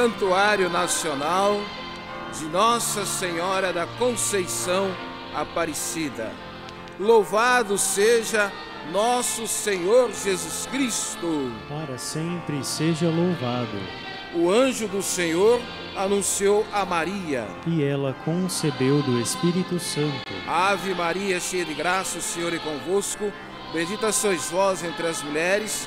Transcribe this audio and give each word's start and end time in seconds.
Santuário 0.00 0.70
Nacional 0.70 1.60
de 2.32 2.46
Nossa 2.46 3.04
Senhora 3.04 3.70
da 3.70 3.86
Conceição 3.86 4.90
Aparecida. 5.34 6.32
Louvado 6.98 7.76
seja 7.76 8.50
nosso 8.90 9.46
Senhor 9.46 10.10
Jesus 10.10 10.66
Cristo. 10.72 11.52
Para 11.68 11.98
sempre 11.98 12.64
seja 12.64 13.10
louvado. 13.10 13.78
O 14.34 14.50
anjo 14.50 14.88
do 14.88 15.02
Senhor 15.02 15.60
anunciou 15.94 16.64
a 16.72 16.82
Maria. 16.86 17.46
E 17.66 17.84
ela 17.84 18.16
concebeu 18.24 19.02
do 19.02 19.20
Espírito 19.20 19.78
Santo. 19.78 20.22
Ave 20.48 20.94
Maria, 20.94 21.38
cheia 21.38 21.66
de 21.66 21.74
graça, 21.74 22.16
o 22.16 22.22
Senhor 22.22 22.54
é 22.54 22.58
convosco. 22.58 23.30
Bendita 23.74 24.10
sois 24.12 24.50
vós 24.50 24.82
entre 24.82 25.06
as 25.06 25.22
mulheres, 25.22 25.86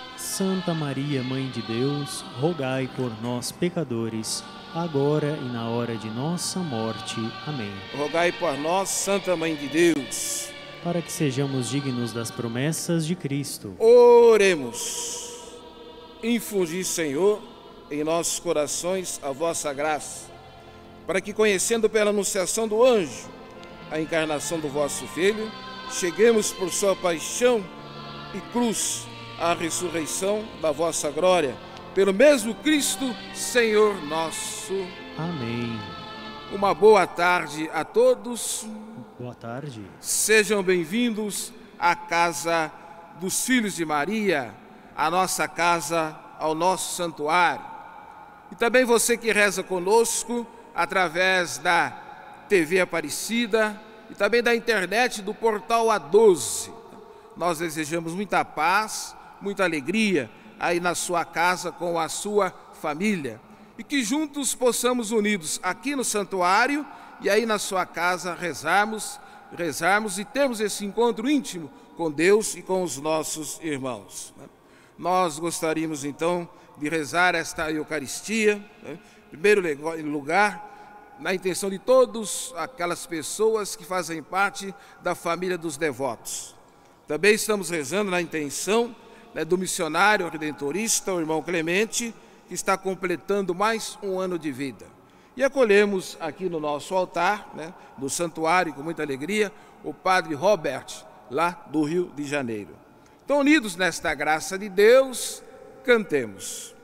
Santa 0.31 0.73
Maria, 0.73 1.21
Mãe 1.21 1.49
de 1.49 1.61
Deus, 1.61 2.21
rogai 2.39 2.89
por 2.95 3.11
nós, 3.21 3.51
pecadores, 3.51 4.41
agora 4.73 5.37
e 5.41 5.51
na 5.51 5.67
hora 5.67 5.97
de 5.97 6.09
nossa 6.09 6.59
morte. 6.59 7.17
Amém. 7.45 7.73
Rogai 7.97 8.31
por 8.31 8.57
nós, 8.57 8.87
Santa 8.87 9.35
Mãe 9.35 9.57
de 9.57 9.67
Deus, 9.67 10.47
para 10.85 11.01
que 11.01 11.11
sejamos 11.11 11.69
dignos 11.69 12.13
das 12.13 12.31
promessas 12.31 13.05
de 13.05 13.13
Cristo. 13.13 13.75
Oremos. 13.77 15.33
Infundi, 16.23 16.81
Senhor, 16.85 17.41
em 17.91 18.01
nossos 18.01 18.39
corações 18.39 19.19
a 19.21 19.33
vossa 19.33 19.73
graça, 19.73 20.31
para 21.05 21.19
que, 21.19 21.33
conhecendo 21.33 21.89
pela 21.89 22.11
anunciação 22.11 22.69
do 22.69 22.81
anjo 22.85 23.27
a 23.91 23.99
encarnação 23.99 24.61
do 24.61 24.69
vosso 24.69 25.05
Filho, 25.07 25.51
cheguemos 25.91 26.53
por 26.53 26.71
sua 26.71 26.95
paixão 26.95 27.61
e 28.33 28.39
cruz 28.53 29.10
à 29.41 29.55
ressurreição 29.55 30.47
da 30.61 30.71
vossa 30.71 31.09
glória, 31.09 31.57
pelo 31.95 32.13
mesmo 32.13 32.53
Cristo, 32.53 33.15
Senhor 33.33 33.95
nosso. 34.05 34.71
Amém. 35.17 35.79
Uma 36.53 36.75
boa 36.75 37.07
tarde 37.07 37.67
a 37.73 37.83
todos. 37.83 38.67
Boa 39.19 39.33
tarde. 39.33 39.83
Sejam 39.99 40.61
bem-vindos 40.61 41.51
à 41.79 41.95
casa 41.95 42.71
dos 43.19 43.43
filhos 43.43 43.75
de 43.75 43.83
Maria 43.83 44.53
à 44.95 45.09
nossa 45.09 45.47
casa, 45.47 46.15
ao 46.37 46.53
nosso 46.53 46.95
santuário. 46.95 47.65
E 48.51 48.55
também 48.55 48.85
você 48.85 49.17
que 49.17 49.31
reza 49.31 49.63
conosco 49.63 50.45
através 50.75 51.57
da 51.57 51.89
TV 52.47 52.81
Aparecida 52.81 53.79
e 54.07 54.13
também 54.13 54.43
da 54.43 54.55
internet 54.55 55.19
do 55.23 55.33
portal 55.33 55.87
A12. 55.87 56.69
Nós 57.35 57.57
desejamos 57.57 58.13
muita 58.13 58.45
paz, 58.45 59.15
muita 59.41 59.63
alegria 59.63 60.29
aí 60.59 60.79
na 60.79 60.93
sua 60.93 61.25
casa 61.25 61.71
com 61.71 61.99
a 61.99 62.07
sua 62.07 62.53
família 62.79 63.41
e 63.77 63.83
que 63.83 64.03
juntos 64.03 64.53
possamos 64.53 65.11
unidos 65.11 65.59
aqui 65.63 65.95
no 65.95 66.03
santuário 66.03 66.85
e 67.19 67.29
aí 67.29 67.45
na 67.45 67.57
sua 67.57 67.85
casa 67.85 68.33
rezarmos, 68.33 69.19
rezarmos 69.57 70.19
e 70.19 70.25
termos 70.25 70.59
esse 70.59 70.85
encontro 70.85 71.29
íntimo 71.29 71.71
com 71.97 72.11
Deus 72.11 72.55
e 72.55 72.61
com 72.61 72.83
os 72.83 72.97
nossos 72.97 73.59
irmãos. 73.61 74.33
Né? 74.37 74.45
Nós 74.97 75.39
gostaríamos 75.39 76.05
então 76.05 76.47
de 76.77 76.89
rezar 76.89 77.35
esta 77.35 77.71
Eucaristia, 77.71 78.63
né? 78.83 78.99
em 79.27 79.37
primeiro 79.37 79.61
lugar, 80.07 80.71
na 81.19 81.33
intenção 81.33 81.69
de 81.69 81.77
todas 81.77 82.53
aquelas 82.57 83.05
pessoas 83.05 83.75
que 83.75 83.85
fazem 83.85 84.21
parte 84.21 84.73
da 85.01 85.13
família 85.13 85.57
dos 85.57 85.77
devotos. 85.77 86.55
Também 87.07 87.35
estamos 87.35 87.69
rezando 87.69 88.09
na 88.09 88.21
intenção 88.21 88.95
né, 89.33 89.45
do 89.45 89.57
missionário 89.57 90.27
redentorista, 90.29 91.13
o 91.13 91.19
irmão 91.19 91.41
Clemente, 91.41 92.13
que 92.47 92.53
está 92.53 92.77
completando 92.77 93.55
mais 93.55 93.97
um 94.03 94.19
ano 94.19 94.37
de 94.37 94.51
vida. 94.51 94.85
E 95.35 95.43
acolhemos 95.43 96.17
aqui 96.19 96.49
no 96.49 96.59
nosso 96.59 96.93
altar, 96.93 97.49
né, 97.55 97.73
no 97.97 98.09
santuário, 98.09 98.73
com 98.73 98.83
muita 98.83 99.03
alegria, 99.03 99.51
o 99.83 99.93
padre 99.93 100.33
Robert, 100.33 100.85
lá 101.29 101.65
do 101.71 101.83
Rio 101.83 102.11
de 102.15 102.25
Janeiro. 102.25 102.75
Então, 103.23 103.39
unidos 103.39 103.75
nesta 103.75 104.13
graça 104.13 104.57
de 104.57 104.67
Deus, 104.67 105.41
cantemos. 105.85 106.75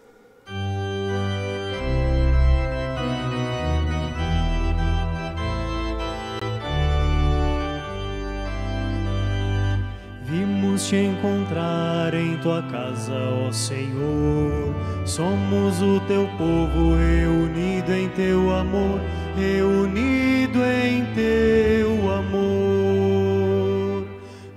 Te 10.88 10.96
encontrar 10.96 12.14
em 12.14 12.38
tua 12.38 12.62
casa, 12.64 13.14
ó 13.46 13.52
Senhor. 13.52 14.74
Somos 15.04 15.82
o 15.82 16.00
teu 16.08 16.26
povo 16.38 16.96
reunido 16.96 17.92
em 17.92 18.08
teu 18.10 18.56
amor, 18.56 19.02
reunido 19.36 20.60
em 20.64 21.04
teu 21.14 21.92
amor. 22.10 24.08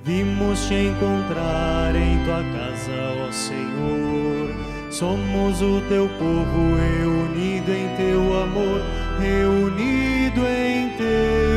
Vimos 0.04 0.68
te 0.68 0.74
encontrar 0.74 1.96
em 1.96 2.24
tua 2.24 2.44
casa, 2.56 2.92
ó 3.26 3.32
Senhor. 3.32 4.54
Somos 4.88 5.60
o 5.60 5.80
teu 5.88 6.08
povo 6.10 6.76
reunido 6.76 7.72
em 7.72 7.88
teu 7.96 8.40
amor, 8.40 8.80
reunido 9.18 10.46
em 10.46 10.90
teu 10.90 11.49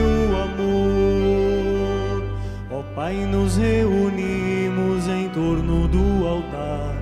Pai, 2.95 3.15
nos 3.25 3.57
reunimos 3.57 5.07
em 5.07 5.27
torno 5.29 5.87
do 5.87 6.27
altar 6.27 6.95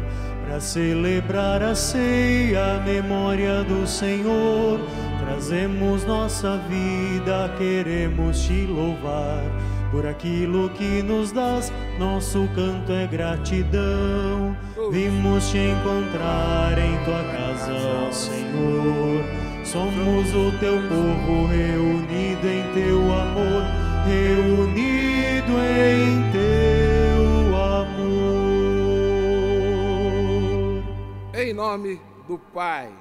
para 0.46 0.58
celebrar 0.62 1.62
a 1.62 1.76
ceia, 1.76 2.78
a 2.78 2.80
memória 2.80 3.62
do 3.66 3.86
Senhor. 3.86 4.80
Trazemos 5.20 6.06
nossa 6.06 6.58
vida, 6.70 7.54
queremos 7.58 8.42
te 8.42 8.66
louvar 8.66 9.44
por 9.92 10.08
aquilo 10.08 10.70
que 10.70 11.04
nos 11.04 11.34
dás, 11.34 11.74
nosso 12.00 12.48
canto 12.56 12.94
é 12.94 13.06
gratidão. 13.06 14.56
Vimos 14.94 15.50
te 15.52 15.58
encontrar 15.58 16.72
em 16.80 17.04
tua 17.04 17.22
casa, 17.34 17.74
ó 18.08 18.12
Senhor. 18.14 19.26
Somos 19.66 20.34
o 20.34 20.58
teu 20.58 20.78
povo 20.88 21.48
reunido 21.48 22.48
em 22.48 22.64
teu 22.74 22.98
amor, 23.14 23.66
reunido 24.08 25.11
em 25.50 26.32
teu 26.32 27.56
amor. 27.56 28.04
Em 31.34 31.54
nome 31.54 32.00
do 32.28 32.38
Pai, 32.38 32.92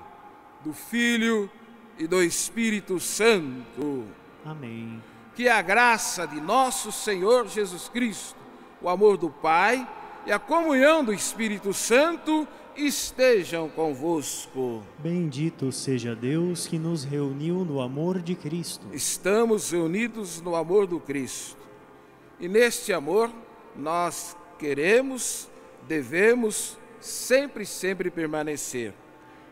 do 0.65 0.73
Filho 0.73 1.51
e 1.99 2.07
do 2.07 2.23
Espírito 2.23 2.99
Santo. 3.01 4.07
Amém 4.45 5.03
que 5.41 5.49
a 5.49 5.63
graça 5.63 6.27
de 6.27 6.39
nosso 6.39 6.93
Senhor 6.93 7.49
Jesus 7.49 7.89
Cristo, 7.89 8.37
o 8.83 8.91
amor 8.91 9.17
do 9.17 9.31
Pai 9.31 9.89
e 10.27 10.33
a 10.33 10.39
comunhão 10.39 11.03
do 11.03 11.15
Espírito 11.15 11.73
Santo 11.73 12.47
estejam 12.77 13.67
convosco. 13.69 14.83
Bendito 14.99 15.73
seja 15.73 16.15
Deus 16.15 16.67
que 16.67 16.79
nos 16.79 17.05
reuniu 17.05 17.65
no 17.65 17.81
amor 17.81 18.21
de 18.21 18.35
Cristo. 18.35 18.87
Estamos 18.93 19.71
reunidos 19.71 20.43
no 20.43 20.55
amor 20.55 20.87
do 20.87 21.01
Cristo. 21.01 21.57
E 22.41 22.49
neste 22.49 22.93
amor 22.93 23.31
nós 23.77 24.37
queremos, 24.59 25.49
devemos 25.87 26.79
sempre, 26.99 27.67
sempre 27.67 28.11
permanecer. 28.11 28.95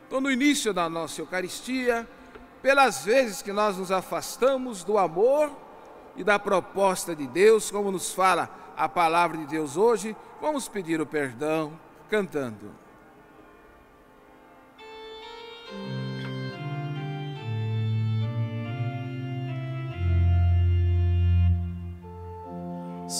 Então, 0.06 0.20
no 0.20 0.30
início 0.30 0.72
da 0.72 0.88
nossa 0.88 1.20
Eucaristia, 1.20 2.08
pelas 2.62 3.04
vezes 3.04 3.42
que 3.42 3.52
nós 3.52 3.76
nos 3.76 3.92
afastamos 3.92 4.82
do 4.82 4.96
amor 4.96 5.50
e 6.16 6.24
da 6.24 6.38
proposta 6.38 7.14
de 7.14 7.26
Deus, 7.26 7.70
como 7.70 7.92
nos 7.92 8.12
fala 8.12 8.48
a 8.76 8.88
palavra 8.88 9.36
de 9.36 9.46
Deus 9.46 9.76
hoje, 9.76 10.16
vamos 10.40 10.66
pedir 10.66 11.00
o 11.00 11.06
perdão 11.06 11.78
cantando. 12.08 12.72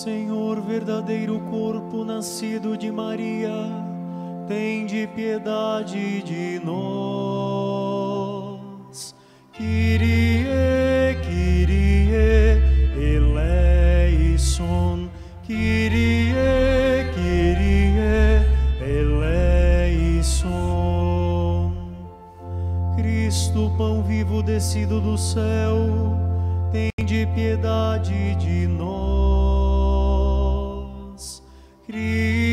Senhor, 0.04 0.60
verdadeiro 0.60 1.40
corpo 1.50 2.04
nascido 2.04 2.78
de 2.78 2.88
Maria, 2.88 3.50
tem 4.46 4.86
de 4.86 5.08
piedade 5.08 6.22
de 6.22 6.60
nós. 6.64 6.76
Kyrie, 9.52 10.46
Kyrie, 11.24 12.12
eleison. 12.96 15.08
Kyrie, 15.42 16.32
Kyrie, 17.12 18.46
eleison. 18.80 20.52
Cristo, 22.96 23.74
pão 23.76 24.04
vivo 24.04 24.44
descido 24.44 25.00
do 25.00 25.18
céu, 25.18 25.88
tem 26.70 26.88
de 27.04 27.26
piedade 27.34 28.36
de 28.36 28.68
nós. 28.68 29.17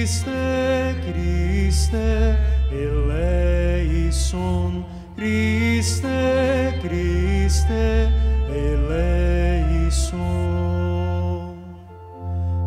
Cristo, 0.05 0.29
Cristo, 1.07 1.97
eleison. 2.71 4.05
Cristo, 5.15 6.07
Cristo, 6.79 7.73
eleison. 8.47 10.05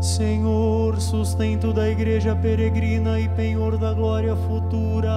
Senhor, 0.02 1.00
sustento 1.00 1.72
da 1.72 1.88
igreja 1.88 2.34
peregrina 2.34 3.20
e 3.20 3.28
penhor 3.28 3.78
da 3.78 3.94
glória 3.94 4.34
futura, 4.34 5.14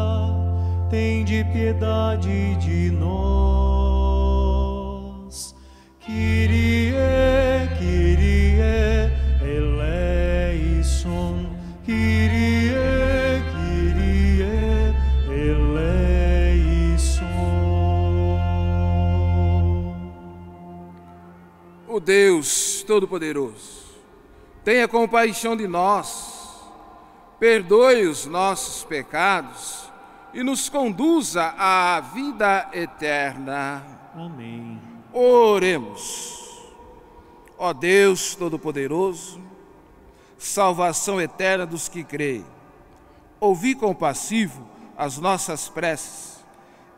tem 0.92 1.26
de 1.26 1.44
piedade 1.46 2.56
de 2.58 2.92
nós. 2.92 4.22
Kyrie, 6.02 6.81
Deus 22.02 22.84
Todo-Poderoso, 22.86 23.82
tenha 24.64 24.88
compaixão 24.88 25.56
de 25.56 25.68
nós, 25.68 26.60
perdoe 27.40 28.08
os 28.08 28.26
nossos 28.26 28.84
pecados 28.84 29.90
e 30.34 30.44
nos 30.44 30.68
conduza 30.68 31.54
à 31.58 32.02
vida 32.02 32.70
eterna. 32.74 33.86
Amém. 34.14 34.82
Oremos. 35.14 36.40
Ó 37.58 37.72
Deus 37.72 38.36
Todo-Poderoso, 38.36 39.40
salvação 40.38 41.22
eterna 41.22 41.66
dos 41.66 41.88
que 41.88 42.04
creem, 42.04 42.46
ouvi 43.40 43.76
compassivo 43.76 44.68
as 44.98 45.18
nossas 45.18 45.70
preces 45.70 46.32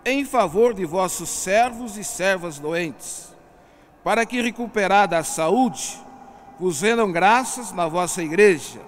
em 0.06 0.26
favor 0.26 0.74
de 0.74 0.86
vossos 0.86 1.30
servos 1.30 1.98
e 1.98 2.04
servas 2.04 2.60
doentes, 2.60 3.33
para 4.04 4.26
que, 4.26 4.42
recuperada 4.42 5.18
a 5.18 5.24
saúde, 5.24 6.00
vos 6.60 6.82
rendam 6.82 7.12
graças 7.12 7.72
na 7.72 7.88
vossa 7.88 8.22
igreja. 8.22 8.82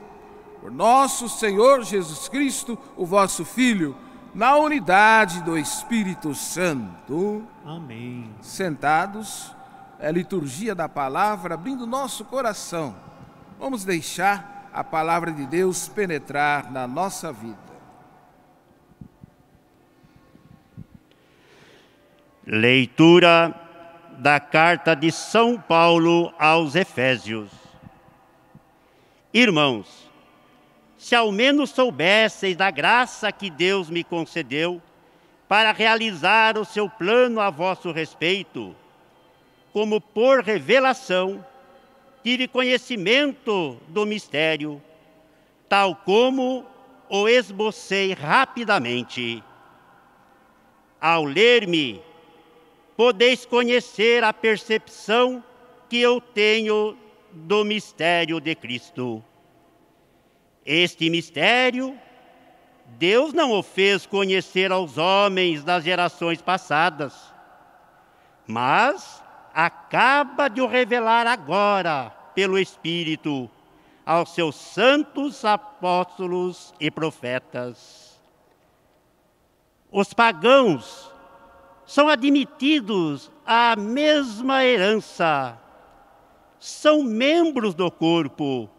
Por 0.61 0.71
nosso 0.71 1.29
Senhor 1.29 1.83
Jesus 1.83 2.27
Cristo, 2.27 2.77
o 2.97 3.05
vosso 3.05 3.45
Filho, 3.45 3.95
na 4.33 4.57
unidade 4.57 5.41
do 5.41 5.57
Espírito 5.57 6.35
Santo. 6.35 7.47
Amém. 7.65 8.29
Sentados, 8.41 9.55
é 9.99 10.09
a 10.09 10.11
liturgia 10.11 10.75
da 10.75 10.89
palavra 10.89 11.53
abrindo 11.53 11.87
nosso 11.87 12.25
coração. 12.25 12.95
Vamos 13.57 13.85
deixar 13.85 14.69
a 14.73 14.83
palavra 14.83 15.31
de 15.31 15.45
Deus 15.45 15.87
penetrar 15.87 16.69
na 16.69 16.85
nossa 16.85 17.31
vida. 17.31 17.57
Leitura 22.45 23.64
da 24.17 24.39
carta 24.39 24.95
de 24.95 25.11
São 25.11 25.59
Paulo 25.59 26.33
aos 26.39 26.75
Efésios. 26.75 27.49
Irmãos, 29.33 30.09
se 30.97 31.13
ao 31.15 31.31
menos 31.31 31.69
soubesseis 31.69 32.55
da 32.55 32.71
graça 32.71 33.31
que 33.31 33.49
Deus 33.49 33.89
me 33.89 34.03
concedeu 34.03 34.81
para 35.47 35.71
realizar 35.71 36.57
o 36.57 36.65
seu 36.65 36.89
plano 36.89 37.39
a 37.39 37.49
vosso 37.49 37.91
respeito, 37.91 38.75
como 39.71 39.99
por 39.99 40.41
revelação 40.41 41.45
tive 42.23 42.47
conhecimento 42.47 43.77
do 43.89 44.05
mistério, 44.05 44.81
tal 45.69 45.95
como 45.95 46.65
o 47.09 47.27
esbocei 47.27 48.13
rapidamente. 48.13 49.43
Ao 50.99 51.23
ler-me, 51.23 52.01
podeis 52.95 53.45
conhecer 53.45 54.23
a 54.23 54.31
percepção 54.31 55.43
que 55.89 55.99
eu 55.99 56.19
tenho 56.21 56.97
do 57.31 57.63
mistério 57.65 58.39
de 58.39 58.55
Cristo. 58.55 59.23
Este 60.65 61.09
mistério, 61.09 61.99
Deus 62.97 63.33
não 63.33 63.51
o 63.51 63.61
fez 63.61 64.05
conhecer 64.05 64.71
aos 64.71 64.97
homens 64.97 65.63
das 65.63 65.83
gerações 65.83 66.41
passadas, 66.41 67.13
mas 68.47 69.21
acaba 69.53 70.47
de 70.47 70.61
o 70.61 70.67
revelar 70.67 71.27
agora 71.27 72.09
pelo 72.33 72.57
Espírito 72.57 73.49
aos 74.05 74.33
seus 74.33 74.55
santos 74.55 75.43
apóstolos 75.43 76.73
e 76.79 76.91
profetas. 76.91 78.21
Os 79.91 80.13
pagãos 80.13 81.11
são 81.85 82.09
admitidos 82.09 83.31
à 83.45 83.75
mesma 83.75 84.65
herança, 84.65 85.57
são 86.59 87.03
membros 87.03 87.75
do 87.75 87.91
corpo, 87.91 88.69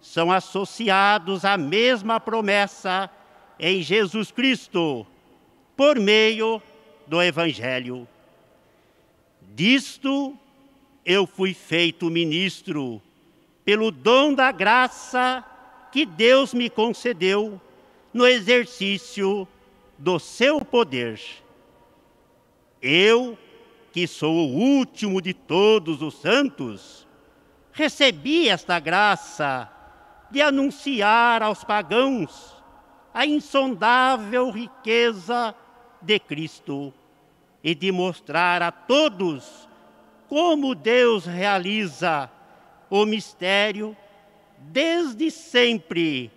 são 0.00 0.32
associados 0.32 1.44
à 1.44 1.56
mesma 1.56 2.18
promessa 2.18 3.10
em 3.58 3.82
Jesus 3.82 4.30
Cristo, 4.30 5.06
por 5.76 5.98
meio 5.98 6.62
do 7.06 7.22
Evangelho. 7.22 8.08
Disto 9.54 10.36
eu 11.04 11.26
fui 11.26 11.54
feito 11.54 12.10
ministro, 12.10 13.00
pelo 13.64 13.90
dom 13.90 14.32
da 14.34 14.50
graça 14.50 15.44
que 15.92 16.06
Deus 16.06 16.52
me 16.52 16.68
concedeu 16.68 17.60
no 18.12 18.26
exercício 18.26 19.46
do 19.98 20.18
seu 20.18 20.64
poder. 20.64 21.20
Eu, 22.88 23.36
que 23.90 24.06
sou 24.06 24.32
o 24.32 24.54
último 24.54 25.20
de 25.20 25.34
todos 25.34 26.02
os 26.02 26.14
santos, 26.20 27.04
recebi 27.72 28.48
esta 28.48 28.78
graça 28.78 29.68
de 30.30 30.40
anunciar 30.40 31.42
aos 31.42 31.64
pagãos 31.64 32.54
a 33.12 33.26
insondável 33.26 34.50
riqueza 34.50 35.52
de 36.00 36.20
Cristo 36.20 36.94
e 37.64 37.74
de 37.74 37.90
mostrar 37.90 38.62
a 38.62 38.70
todos 38.70 39.68
como 40.28 40.72
Deus 40.72 41.26
realiza 41.26 42.30
o 42.88 43.04
mistério 43.04 43.96
desde 44.58 45.28
sempre 45.28 46.30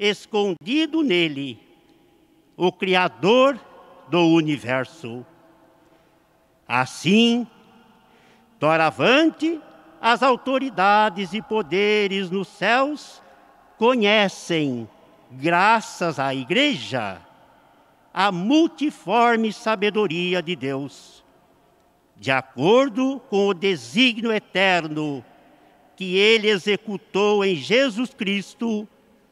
escondido 0.00 1.02
nele, 1.02 1.60
o 2.56 2.72
Criador 2.72 3.56
do 4.08 4.26
universo. 4.26 5.24
Assim, 6.66 7.46
doravante, 8.58 9.60
as 10.00 10.22
autoridades 10.22 11.32
e 11.32 11.40
poderes 11.40 12.30
nos 12.30 12.48
céus 12.48 13.22
conhecem, 13.78 14.88
graças 15.30 16.18
à 16.18 16.34
Igreja, 16.34 17.20
a 18.12 18.32
multiforme 18.32 19.52
sabedoria 19.52 20.42
de 20.42 20.56
Deus, 20.56 21.24
de 22.16 22.30
acordo 22.30 23.20
com 23.30 23.48
o 23.48 23.54
desígnio 23.54 24.32
eterno 24.32 25.24
que 25.96 26.16
Ele 26.16 26.48
executou 26.48 27.44
em 27.44 27.54
Jesus 27.54 28.12
Cristo, 28.12 28.88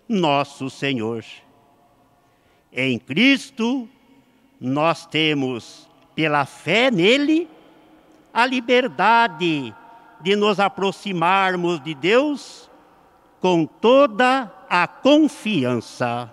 nosso 0.08 0.70
Senhor. 0.70 1.25
Em 2.72 2.96
Cristo, 2.96 3.88
nós 4.60 5.04
temos, 5.04 5.89
pela 6.14 6.45
fé 6.45 6.90
nele, 6.90 7.49
a 8.33 8.47
liberdade 8.47 9.75
de 10.21 10.37
nos 10.37 10.61
aproximarmos 10.61 11.83
de 11.83 11.95
Deus 11.95 12.71
com 13.40 13.64
toda 13.67 14.52
a 14.69 14.87
confiança. 14.87 16.31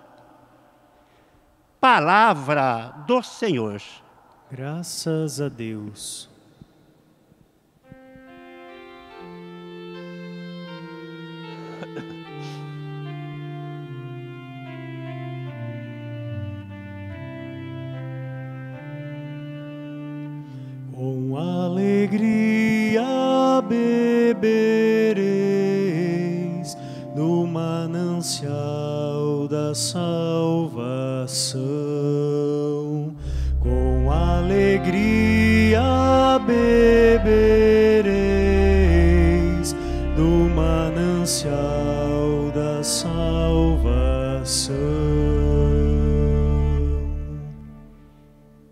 Palavra 1.80 2.94
do 3.06 3.22
Senhor. 3.22 3.80
Graças 4.50 5.40
a 5.40 5.48
Deus. 5.48 6.28
Bebereis 24.40 25.28
do 27.14 27.46
manancial 27.46 29.46
da 29.48 29.74
salvação. 29.74 31.58
Com 33.60 34.10
alegria 34.10 35.82
bebereis 36.46 38.16
do 40.16 40.48
manancial 40.54 42.50
da 42.54 42.82
salvação. 42.82 44.74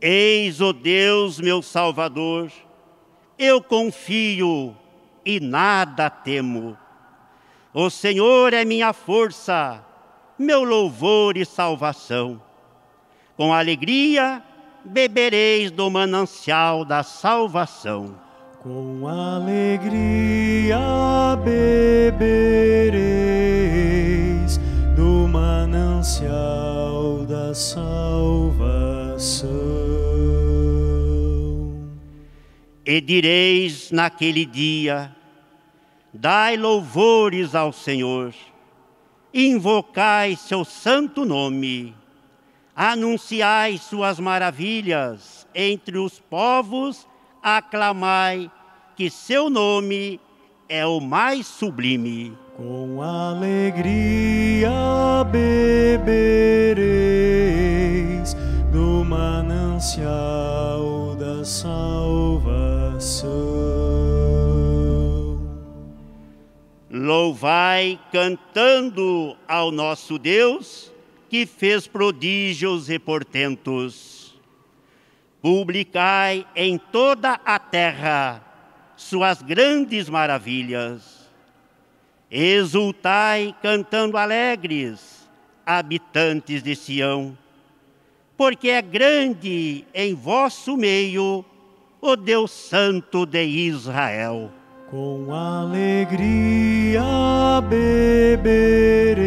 Eis 0.01 0.61
o 0.61 0.73
Deus 0.73 1.41
meu 1.41 1.61
Salvador, 1.61 2.51
eu 3.39 3.61
confio 3.61 4.75
e 5.27 5.41
nada 5.41 6.09
temo. 6.09 6.79
O 7.75 7.91
Senhor 7.91 8.55
é 8.55 8.65
minha 8.65 8.93
força, 8.93 9.85
meu 10.39 10.63
louvor 10.63 11.37
e 11.37 11.45
salvação. 11.45 12.41
Com 13.37 13.53
alegria 13.53 14.41
bebereis 14.85 15.73
do 15.73 15.91
manancial 15.91 16.85
da 16.85 17.03
salvação. 17.03 18.15
Com 18.63 19.07
alegria 19.07 20.79
bebereis 21.45 23.07
do 24.95 25.29
manancial 25.29 27.27
da 27.27 27.53
salvação. 27.53 28.47
E 32.87 33.01
direis 33.01 33.91
naquele 33.91 34.47
dia: 34.47 35.11
Dai 36.15 36.57
louvores 36.57 37.53
ao 37.57 37.73
Senhor, 37.73 38.33
invocai 39.35 40.37
seu 40.37 40.65
santo 40.65 41.25
nome, 41.25 41.93
anunciai 42.77 43.77
suas 43.77 44.21
maravilhas 44.21 45.49
entre 45.53 45.99
os 45.99 46.21
povos, 46.21 47.09
aclamai 47.43 48.49
que 48.95 49.11
seu 49.11 49.51
nome 49.51 50.21
é 50.69 50.87
o 50.87 51.01
mais 51.01 51.45
sublime. 51.45 52.39
Com 52.57 53.03
alegria 53.03 54.71
bebereis 55.25 56.87
do 58.71 59.05
manancial 59.05 60.07
da 61.19 61.45
salvação. 61.45 62.76
Louvai 66.91 68.01
cantando 68.11 69.37
ao 69.47 69.71
nosso 69.71 70.19
Deus, 70.19 70.91
que 71.29 71.45
fez 71.45 71.87
prodígios 71.87 72.89
e 72.89 72.99
portentos. 72.99 74.35
Publicai 75.43 76.47
em 76.57 76.79
toda 76.79 77.39
a 77.45 77.59
terra 77.59 78.43
suas 78.97 79.43
grandes 79.43 80.09
maravilhas. 80.09 81.29
Exultai 82.31 83.55
cantando 83.63 84.17
alegres, 84.17 85.29
habitantes 85.65 86.63
de 86.63 86.75
Sião, 86.75 87.37
porque 88.37 88.71
é 88.71 88.81
grande 88.81 89.85
em 89.95 90.15
vosso 90.15 90.77
meio 90.77 91.45
o 92.07 92.17
Deus 92.17 92.53
Santo 92.53 93.27
de 93.27 93.43
Israel. 93.43 94.51
Com 94.91 95.35
alegria 95.35 97.03
bebereis 97.69 99.21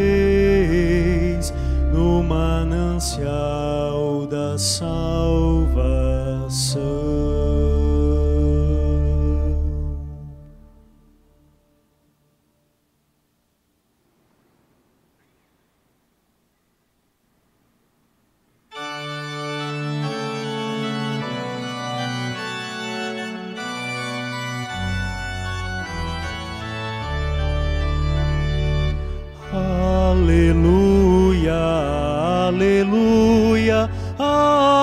no 1.93 2.23
manancial 2.23 4.25
da 4.27 4.57
salvação. 4.57 5.69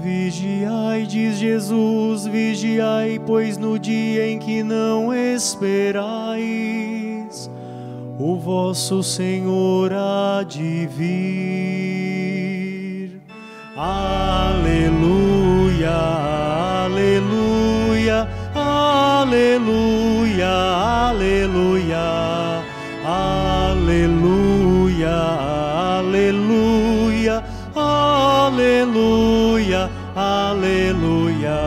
Vigiai, 0.03 1.05
diz 1.05 1.37
Jesus, 1.37 2.27
vigiai, 2.27 3.17
pois 3.25 3.57
no 3.57 3.79
dia 3.79 4.27
em 4.27 4.37
que 4.37 4.61
não 4.61 5.13
esperais, 5.13 6.35
o 8.19 8.35
vosso 8.35 9.01
Senhor 9.01 9.93
há 9.93 10.43
de 10.43 10.85
vir. 10.87 12.44
Aleluia, 13.77 15.91
aleluia, 16.85 18.25
aleluia, 18.55 20.49
aleluia, 21.11 22.07
aleluia, 24.23 25.11
aleluia, 26.05 27.43
aleluia, 27.75 29.89
aleluia. 30.15 31.59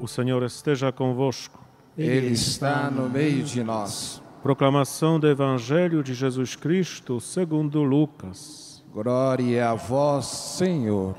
O 0.00 0.08
Senhor 0.08 0.42
esteja 0.42 0.90
convosco. 0.90 1.60
Ele 1.96 2.32
está 2.32 2.90
no 2.90 3.08
meio 3.08 3.44
de 3.44 3.62
nós. 3.62 4.21
Proclamação 4.42 5.20
do 5.20 5.28
Evangelho 5.28 6.02
de 6.02 6.14
Jesus 6.14 6.56
Cristo 6.56 7.20
segundo 7.20 7.84
Lucas. 7.84 8.84
Glória 8.92 9.70
a 9.70 9.74
vós, 9.74 10.26
Senhor. 10.26 11.16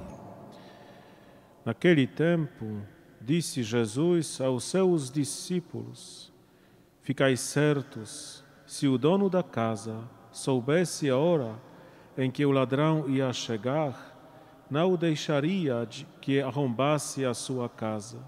Naquele 1.63 2.05
tempo, 2.05 2.81
disse 3.21 3.63
Jesus 3.63 4.41
aos 4.41 4.65
seus 4.65 5.09
discípulos: 5.09 6.33
Ficai 7.01 7.37
certos, 7.37 8.43
se 8.65 8.89
o 8.89 8.97
dono 8.97 9.29
da 9.29 9.41
casa 9.41 10.01
soubesse 10.29 11.09
a 11.09 11.15
hora 11.15 11.55
em 12.17 12.29
que 12.29 12.45
o 12.45 12.51
ladrão 12.51 13.07
ia 13.07 13.31
chegar, 13.31 14.19
não 14.69 14.91
o 14.91 14.97
deixaria 14.97 15.85
de 15.89 16.05
que 16.19 16.41
arrombasse 16.41 17.23
a 17.23 17.33
sua 17.33 17.69
casa. 17.69 18.19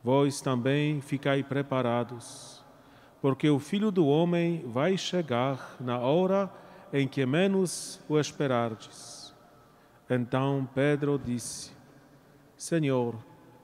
Vós 0.00 0.40
também 0.40 1.00
ficai 1.00 1.42
preparados, 1.42 2.59
porque 3.20 3.48
o 3.50 3.58
Filho 3.58 3.90
do 3.90 4.06
Homem 4.06 4.64
vai 4.66 4.96
chegar 4.96 5.76
na 5.78 5.98
hora 5.98 6.50
em 6.92 7.06
que 7.06 7.24
menos 7.26 8.00
o 8.08 8.18
esperardes. 8.18 9.34
Então 10.08 10.68
Pedro 10.74 11.20
disse: 11.22 11.72
Senhor, 12.56 13.14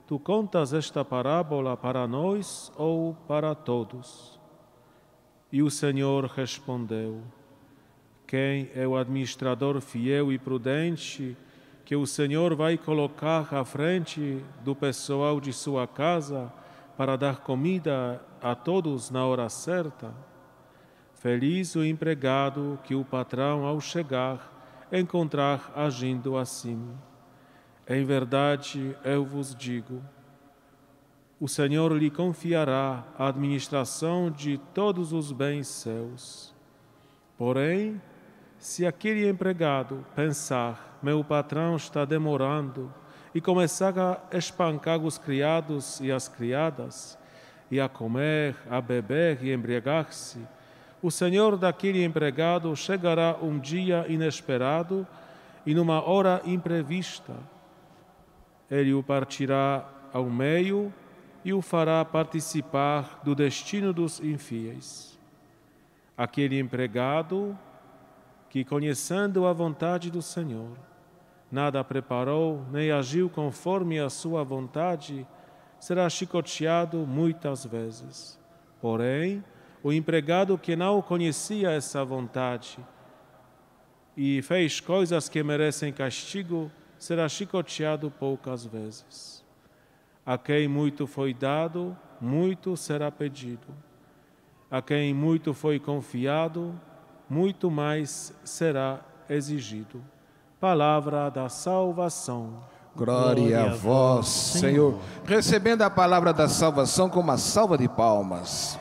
tu 0.07 0.19
contas 0.19 0.73
esta 0.73 1.05
parábola 1.05 1.77
para 1.77 2.07
nós 2.07 2.71
ou 2.77 3.15
para 3.27 3.55
todos? 3.55 4.39
E 5.51 5.63
o 5.63 5.71
Senhor 5.71 6.27
respondeu: 6.27 7.23
Quem 8.27 8.71
é 8.75 8.87
o 8.87 8.97
administrador 8.97 9.81
fiel 9.81 10.33
e 10.33 10.39
prudente 10.39 11.37
que 11.85 11.97
o 11.97 12.05
Senhor 12.05 12.55
vai 12.55 12.77
colocar 12.77 13.55
à 13.55 13.65
frente 13.65 14.45
do 14.65 14.75
pessoal 14.75 15.41
de 15.41 15.53
sua 15.53 15.87
casa 15.87 16.53
para 16.97 17.17
dar 17.17 17.39
comida 17.39 18.21
a 18.43 18.55
todos 18.55 19.11
na 19.11 19.25
hora 19.25 19.49
certa? 19.49 20.13
Feliz 21.15 21.75
o 21.75 21.85
empregado 21.85 22.79
que 22.85 22.95
o 22.95 23.05
patrão, 23.05 23.65
ao 23.65 23.81
chegar, 23.81 24.87
encontrar 24.93 25.73
agindo 25.75 26.37
assim. 26.37 26.89
Em 27.89 28.05
verdade, 28.05 28.97
eu 29.05 29.25
vos 29.25 29.55
digo: 29.55 30.03
o 31.39 31.49
Senhor 31.49 31.93
lhe 31.93 32.11
confiará 32.11 33.05
a 33.19 33.29
administração 33.29 34.31
de 34.31 34.59
todos 34.73 35.13
os 35.13 35.33
bens 35.33 35.69
seus. 35.69 36.55
Porém, 37.37 38.01
se 38.59 38.87
aquele 38.87 39.29
empregado 39.29 40.05
pensar, 40.15 40.99
meu 41.03 41.23
patrão 41.23 41.77
está 41.77 42.05
demorando 42.05 42.93
e 43.37 43.41
começava 43.43 44.19
a 44.33 44.39
espancar 44.39 44.99
os 44.99 45.19
criados 45.19 46.01
e 46.01 46.11
as 46.11 46.27
criadas, 46.27 47.19
e 47.71 47.79
a 47.79 47.87
comer, 47.87 48.57
a 48.71 48.81
beber 48.81 49.45
e 49.45 49.53
embriagar-se, 49.53 50.39
o 51.03 51.11
senhor 51.11 51.59
daquele 51.59 52.03
empregado 52.03 52.75
chegará 52.75 53.37
um 53.43 53.59
dia 53.59 54.07
inesperado 54.09 55.07
e 55.67 55.75
numa 55.75 56.01
hora 56.01 56.41
imprevista. 56.47 57.35
Ele 58.71 58.95
o 58.95 59.03
partirá 59.03 59.87
ao 60.15 60.25
meio 60.25 60.91
e 61.45 61.53
o 61.53 61.61
fará 61.61 62.03
participar 62.07 63.21
do 63.23 63.35
destino 63.35 63.93
dos 63.93 64.19
infiéis. 64.19 65.19
Aquele 66.17 66.59
empregado 66.59 67.55
que, 68.49 68.65
conhecendo 68.65 69.47
a 69.47 69.53
vontade 69.53 70.11
do 70.11 70.23
Senhor, 70.23 70.79
nada 71.51 71.83
preparou 71.85 72.65
nem 72.71 72.91
agiu 72.91 73.29
conforme 73.29 73.99
a 73.99 74.11
sua 74.11 74.43
vontade, 74.43 75.27
será 75.79 76.09
chicoteado 76.09 76.99
muitas 77.07 77.65
vezes. 77.65 78.39
Porém, 78.81 79.45
o 79.83 79.93
empregado 79.93 80.59
que 80.59 80.75
não 80.75 81.01
conhecia 81.01 81.71
essa 81.71 82.05
vontade 82.05 82.79
e 84.17 84.41
fez 84.43 84.81
coisas 84.81 85.29
que 85.29 85.43
merecem 85.43 85.93
castigo, 85.93 86.71
será 86.99 87.29
chicoteado 87.29 88.11
poucas 88.11 88.65
vezes. 88.65 89.45
A 90.25 90.39
quem 90.39 90.67
muito 90.67 91.07
foi 91.07 91.35
dado, 91.35 91.97
muito 92.21 92.77
será 92.77 93.11
pedido. 93.13 93.69
A 94.71 94.81
quem 94.81 95.13
muito 95.13 95.53
foi 95.53 95.79
confiado, 95.79 96.75
muito 97.29 97.71
mais 97.71 98.35
será 98.43 99.05
exigido. 99.29 100.03
Palavra 100.67 101.31
da 101.31 101.49
salvação. 101.49 102.55
Glória, 102.97 103.61
Glória 103.61 103.71
a 103.71 103.75
vós, 103.77 104.27
Senhor. 104.27 104.95
Senhor. 104.95 105.01
Recebendo 105.25 105.83
a 105.83 105.89
palavra 105.89 106.33
da 106.33 106.49
salvação 106.49 107.09
com 107.09 107.21
uma 107.21 107.39
salva 107.39 107.79
de 107.79 107.89
palmas. 107.89 108.77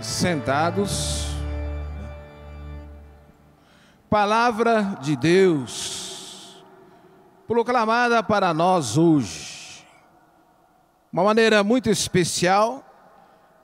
Sentados. 0.00 1.26
Palavra 4.08 4.96
de 5.00 5.16
Deus, 5.16 6.64
proclamada 7.48 8.22
para 8.22 8.54
nós 8.54 8.96
hoje. 8.96 9.84
Uma 11.12 11.24
maneira 11.24 11.64
muito 11.64 11.90
especial, 11.90 12.85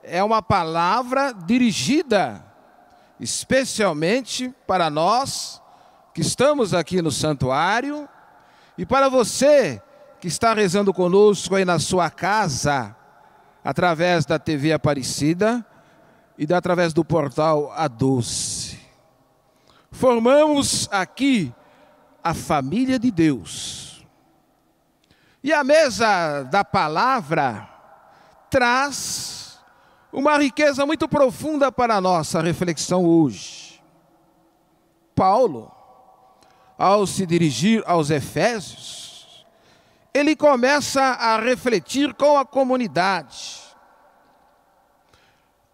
é 0.03 0.23
uma 0.23 0.41
palavra 0.41 1.31
dirigida 1.31 2.45
especialmente 3.19 4.53
para 4.67 4.89
nós 4.89 5.61
que 6.13 6.21
estamos 6.21 6.73
aqui 6.73 7.01
no 7.01 7.11
santuário 7.11 8.07
e 8.77 8.85
para 8.85 9.07
você 9.07 9.81
que 10.19 10.27
está 10.27 10.53
rezando 10.53 10.93
conosco 10.93 11.55
aí 11.55 11.65
na 11.65 11.79
sua 11.79 12.09
casa, 12.09 12.95
através 13.63 14.25
da 14.25 14.39
TV 14.39 14.71
Aparecida 14.71 15.65
e 16.37 16.45
da, 16.45 16.57
através 16.57 16.93
do 16.93 17.03
portal 17.03 17.71
A 17.75 17.87
Doce. 17.87 18.79
Formamos 19.91 20.87
aqui 20.91 21.53
a 22.23 22.33
família 22.33 22.97
de 22.97 23.11
Deus. 23.11 24.05
E 25.43 25.51
a 25.51 25.63
mesa 25.63 26.43
da 26.43 26.63
palavra 26.63 27.69
traz 28.49 29.32
uma 30.13 30.37
riqueza 30.37 30.85
muito 30.85 31.09
profunda 31.09 31.71
para 31.71 31.95
a 31.95 32.01
nossa 32.01 32.39
reflexão 32.39 33.03
hoje. 33.03 33.81
Paulo, 35.15 35.71
ao 36.77 37.07
se 37.07 37.25
dirigir 37.25 37.83
aos 37.87 38.11
Efésios, 38.11 39.45
ele 40.13 40.35
começa 40.35 41.01
a 41.01 41.39
refletir 41.39 42.13
com 42.13 42.37
a 42.37 42.45
comunidade 42.45 43.63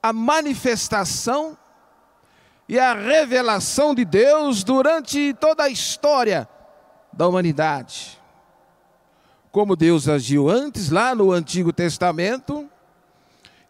a 0.02 0.14
manifestação 0.14 1.58
e 2.70 2.80
a 2.80 2.94
revelação 2.94 3.94
de 3.94 4.06
Deus 4.06 4.64
durante 4.64 5.34
toda 5.34 5.64
a 5.64 5.70
história 5.70 6.48
da 7.12 7.28
humanidade. 7.28 8.18
Como 9.52 9.76
Deus 9.76 10.08
agiu 10.08 10.48
antes, 10.48 10.90
lá 10.90 11.14
no 11.14 11.34
Antigo 11.34 11.74
Testamento, 11.74 12.69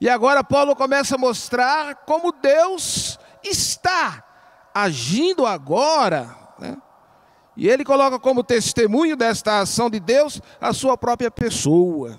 e 0.01 0.07
agora 0.07 0.43
Paulo 0.43 0.75
começa 0.75 1.15
a 1.15 1.17
mostrar 1.17 1.95
como 2.05 2.31
Deus 2.31 3.19
está 3.43 4.23
agindo 4.73 5.45
agora. 5.45 6.35
Né? 6.57 6.77
E 7.57 7.67
ele 7.67 7.83
coloca 7.83 8.17
como 8.17 8.43
testemunho 8.43 9.17
desta 9.17 9.59
ação 9.59 9.89
de 9.89 9.99
Deus 9.99 10.41
a 10.61 10.71
sua 10.71 10.97
própria 10.97 11.29
pessoa. 11.29 12.17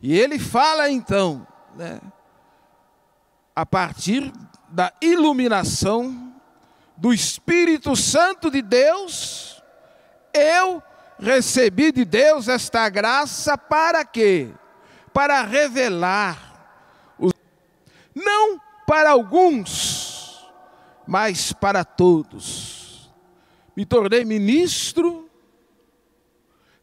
E 0.00 0.18
ele 0.18 0.38
fala 0.38 0.90
então, 0.90 1.46
né, 1.74 2.00
a 3.54 3.64
partir 3.64 4.30
da 4.68 4.92
iluminação 5.00 6.34
do 6.98 7.14
Espírito 7.14 7.96
Santo 7.96 8.50
de 8.50 8.60
Deus, 8.60 9.62
eu 10.34 10.82
recebi 11.18 11.92
de 11.92 12.04
Deus 12.04 12.46
esta 12.46 12.86
graça 12.90 13.56
para 13.56 14.04
quê? 14.04 14.52
Para 15.16 15.40
revelar, 15.44 16.92
não 18.14 18.60
para 18.86 19.12
alguns, 19.12 20.46
mas 21.06 21.54
para 21.54 21.86
todos. 21.86 23.10
Me 23.74 23.86
tornei 23.86 24.26
ministro 24.26 25.30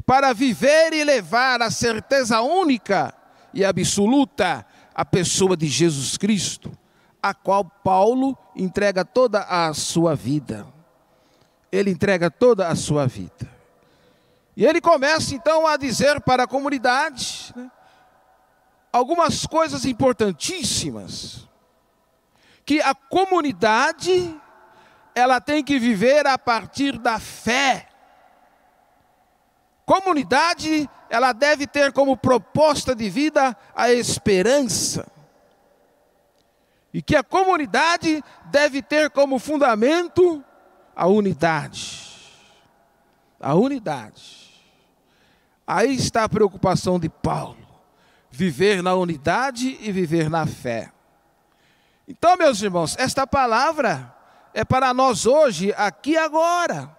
para 0.04 0.34
viver 0.34 0.94
e 0.94 1.04
levar 1.04 1.62
a 1.62 1.70
certeza 1.70 2.42
única 2.42 3.14
e 3.54 3.64
absoluta 3.64 4.66
a 4.96 5.06
pessoa 5.06 5.56
de 5.56 5.68
Jesus 5.68 6.18
Cristo, 6.18 6.76
a 7.22 7.36
qual 7.36 7.64
Paulo 7.64 8.36
entrega 8.56 9.06
toda 9.06 9.44
a 9.44 9.72
sua 9.76 10.16
vida. 10.16 10.66
Ele 11.72 11.92
entrega 11.92 12.32
toda 12.32 12.68
a 12.68 12.76
sua 12.76 13.06
vida. 13.06 13.48
E 14.58 14.66
ele 14.66 14.82
começa 14.82 15.36
então 15.36 15.68
a 15.68 15.78
dizer 15.78 16.20
para 16.22 16.46
a 16.46 16.48
comunidade, 16.48 17.54
né, 17.56 17.70
algumas 18.94 19.48
coisas 19.48 19.86
importantíssimas 19.86 21.50
que 22.64 22.80
a 22.80 22.94
comunidade 22.94 24.40
ela 25.16 25.42
tem 25.42 25.64
que 25.64 25.80
viver 25.80 26.26
a 26.28 26.38
partir 26.38 26.98
da 27.00 27.20
fé. 27.20 27.90
Comunidade, 29.86 30.90
ela 31.10 31.34
deve 31.34 31.68
ter 31.68 31.92
como 31.92 32.16
proposta 32.16 32.96
de 32.96 33.10
vida 33.10 33.58
a 33.76 33.92
esperança. 33.92 35.12
E 36.94 37.02
que 37.02 37.16
a 37.16 37.24
comunidade 37.24 38.24
deve 38.46 38.82
ter 38.82 39.10
como 39.10 39.40
fundamento 39.40 40.44
a 40.96 41.08
unidade. 41.08 42.02
A 43.40 43.56
unidade. 43.56 44.64
Aí 45.66 45.96
está 45.96 46.24
a 46.24 46.30
preocupação 46.30 47.00
de 47.00 47.10
Paulo 47.10 47.63
viver 48.36 48.82
na 48.82 48.96
unidade 48.96 49.78
e 49.80 49.92
viver 49.92 50.28
na 50.28 50.48
fé. 50.48 50.92
Então, 52.08 52.36
meus 52.36 52.64
irmãos, 52.64 52.96
esta 52.98 53.28
palavra 53.28 54.12
é 54.56 54.66
para 54.66 54.92
nós 54.92 55.28
hoje, 55.28 55.72
aqui 55.78 56.14
e 56.14 56.18
agora. 56.18 56.90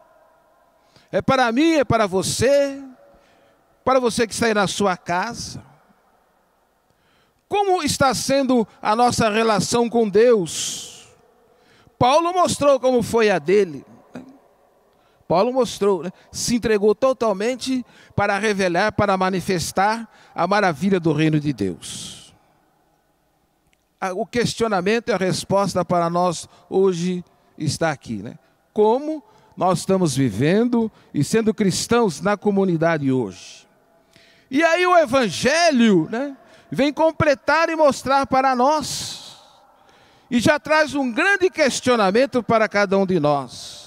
É 1.11 1.21
para 1.21 1.51
mim, 1.51 1.73
é 1.73 1.85
para 1.85 2.07
você, 2.07 2.81
para 3.85 3.99
você 3.99 4.29
que 4.29 4.33
está 4.33 4.47
aí 4.47 4.55
na 4.55 4.69
sua 4.69 4.97
casa. 4.97 5.61
Como 7.49 7.83
está 7.83 8.15
sendo 8.15 8.67
a 8.81 8.95
nossa 8.95 9.29
relação 9.29 9.91
com 9.91 10.09
Deus? 10.09 11.09
Paulo 11.99 12.33
mostrou 12.33 12.79
como 12.79 13.03
foi 13.03 13.29
a 13.29 13.41
dele. 13.41 13.85
Paulo 15.27 15.53
mostrou, 15.53 16.03
né? 16.03 16.13
se 16.31 16.55
entregou 16.55 16.95
totalmente 16.95 17.85
para 18.15 18.39
revelar, 18.39 18.93
para 18.93 19.17
manifestar 19.17 20.09
a 20.35 20.47
maravilha 20.47 21.01
do 21.01 21.13
reino 21.13 21.41
de 21.41 21.53
Deus. 21.53 22.35
O 24.17 24.27
questionamento 24.27 25.09
e 25.09 25.13
a 25.13 25.17
resposta 25.17 25.83
para 25.83 26.11
nós 26.11 26.47
hoje 26.69 27.25
está 27.57 27.91
aqui, 27.91 28.17
né? 28.17 28.39
Como 28.71 29.23
nós 29.57 29.79
estamos 29.79 30.15
vivendo 30.15 30.93
e 31.15 31.25
sendo 31.25 31.55
cristãos 31.55 32.21
na 32.21 32.37
comunidade 32.37 33.11
hoje? 33.11 33.67
E 34.51 34.63
aí 34.63 34.87
o 34.87 34.99
Evangelho, 34.99 36.07
né? 36.11 36.37
Vem 36.71 36.93
completar 36.93 37.71
e 37.71 37.77
mostrar 37.77 38.27
para 38.27 38.55
nós. 38.55 39.37
E 40.31 40.39
já 40.39 40.59
traz 40.59 40.95
um 40.95 41.11
grande 41.11 41.49
questionamento 41.49 42.43
para 42.43 42.69
cada 42.69 42.99
um 42.99 43.07
de 43.07 43.19
nós 43.19 43.84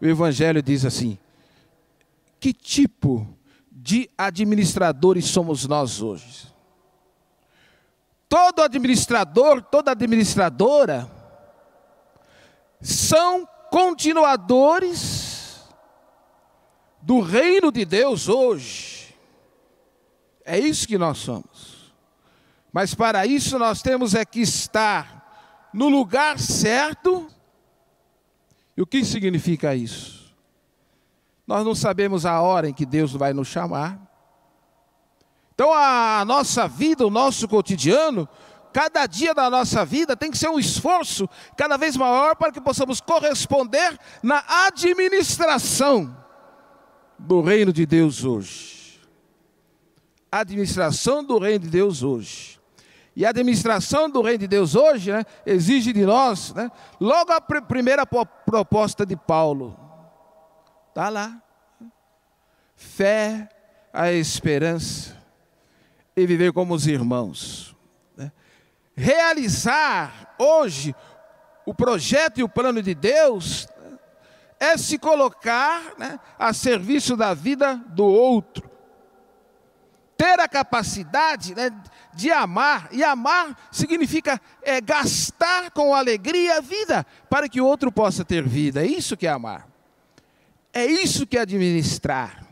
o 0.00 0.06
Evangelho 0.06 0.62
diz 0.62 0.84
assim: 0.84 1.18
que 2.40 2.52
tipo 2.52 3.26
de 3.70 4.08
administradores 4.16 5.26
somos 5.26 5.66
nós 5.66 6.00
hoje? 6.00 6.52
Todo 8.28 8.62
administrador, 8.62 9.62
toda 9.62 9.92
administradora, 9.92 11.10
são 12.80 13.48
continuadores 13.70 15.66
do 17.00 17.20
reino 17.20 17.72
de 17.72 17.84
Deus 17.84 18.28
hoje. 18.28 19.14
É 20.44 20.58
isso 20.58 20.86
que 20.86 20.98
nós 20.98 21.18
somos. 21.18 21.92
Mas 22.72 22.94
para 22.94 23.26
isso 23.26 23.58
nós 23.58 23.82
temos 23.82 24.14
é 24.14 24.24
que 24.24 24.40
estar 24.40 25.70
no 25.72 25.88
lugar 25.88 26.38
certo. 26.38 27.28
E 28.78 28.80
o 28.80 28.86
que 28.86 29.04
significa 29.04 29.74
isso? 29.74 30.32
Nós 31.44 31.66
não 31.66 31.74
sabemos 31.74 32.24
a 32.24 32.40
hora 32.40 32.68
em 32.68 32.72
que 32.72 32.86
Deus 32.86 33.10
vai 33.10 33.32
nos 33.32 33.48
chamar. 33.48 34.00
Então 35.52 35.74
a 35.74 36.24
nossa 36.24 36.68
vida, 36.68 37.04
o 37.04 37.10
nosso 37.10 37.48
cotidiano, 37.48 38.28
cada 38.72 39.04
dia 39.06 39.34
da 39.34 39.50
nossa 39.50 39.84
vida 39.84 40.16
tem 40.16 40.30
que 40.30 40.38
ser 40.38 40.48
um 40.48 40.60
esforço 40.60 41.28
cada 41.56 41.76
vez 41.76 41.96
maior 41.96 42.36
para 42.36 42.52
que 42.52 42.60
possamos 42.60 43.00
corresponder 43.00 43.98
na 44.22 44.44
administração 44.66 46.16
do 47.18 47.40
reino 47.40 47.72
de 47.72 47.84
Deus 47.84 48.24
hoje. 48.24 49.00
Administração 50.30 51.24
do 51.24 51.36
reino 51.36 51.64
de 51.64 51.70
Deus 51.70 52.04
hoje. 52.04 52.57
E 53.18 53.26
a 53.26 53.30
administração 53.30 54.08
do 54.08 54.22
reino 54.22 54.38
de 54.38 54.46
Deus 54.46 54.76
hoje 54.76 55.10
né, 55.10 55.24
exige 55.44 55.92
de 55.92 56.06
nós, 56.06 56.54
né, 56.54 56.70
logo 57.00 57.32
a 57.32 57.40
pr 57.40 57.60
primeira 57.62 58.06
proposta 58.06 59.04
de 59.04 59.16
Paulo, 59.16 59.76
está 60.88 61.08
lá: 61.08 61.42
fé, 62.76 63.48
a 63.92 64.12
esperança 64.12 65.16
e 66.16 66.24
viver 66.26 66.52
como 66.52 66.74
os 66.74 66.86
irmãos 66.86 67.76
realizar 68.98 70.34
hoje 70.36 70.94
o 71.64 71.72
projeto 71.72 72.40
e 72.40 72.42
o 72.42 72.48
plano 72.48 72.82
de 72.82 72.94
Deus 72.96 73.68
é 74.58 74.76
se 74.76 74.98
colocar 74.98 75.94
né, 75.96 76.18
a 76.36 76.52
serviço 76.52 77.16
da 77.16 77.32
vida 77.32 77.76
do 77.90 78.04
outro. 78.04 78.67
Ter 80.18 80.40
a 80.40 80.48
capacidade 80.48 81.54
né, 81.54 81.70
de 82.12 82.30
amar, 82.32 82.88
e 82.90 83.04
amar 83.04 83.56
significa 83.70 84.40
é, 84.62 84.80
gastar 84.80 85.70
com 85.70 85.94
alegria 85.94 86.58
a 86.58 86.60
vida, 86.60 87.06
para 87.30 87.48
que 87.48 87.60
o 87.60 87.66
outro 87.66 87.90
possa 87.90 88.24
ter 88.24 88.46
vida. 88.46 88.84
É 88.84 88.86
isso 88.86 89.16
que 89.16 89.28
é 89.28 89.30
amar. 89.30 89.68
É 90.72 90.84
isso 90.84 91.24
que 91.24 91.38
é 91.38 91.40
administrar. 91.40 92.44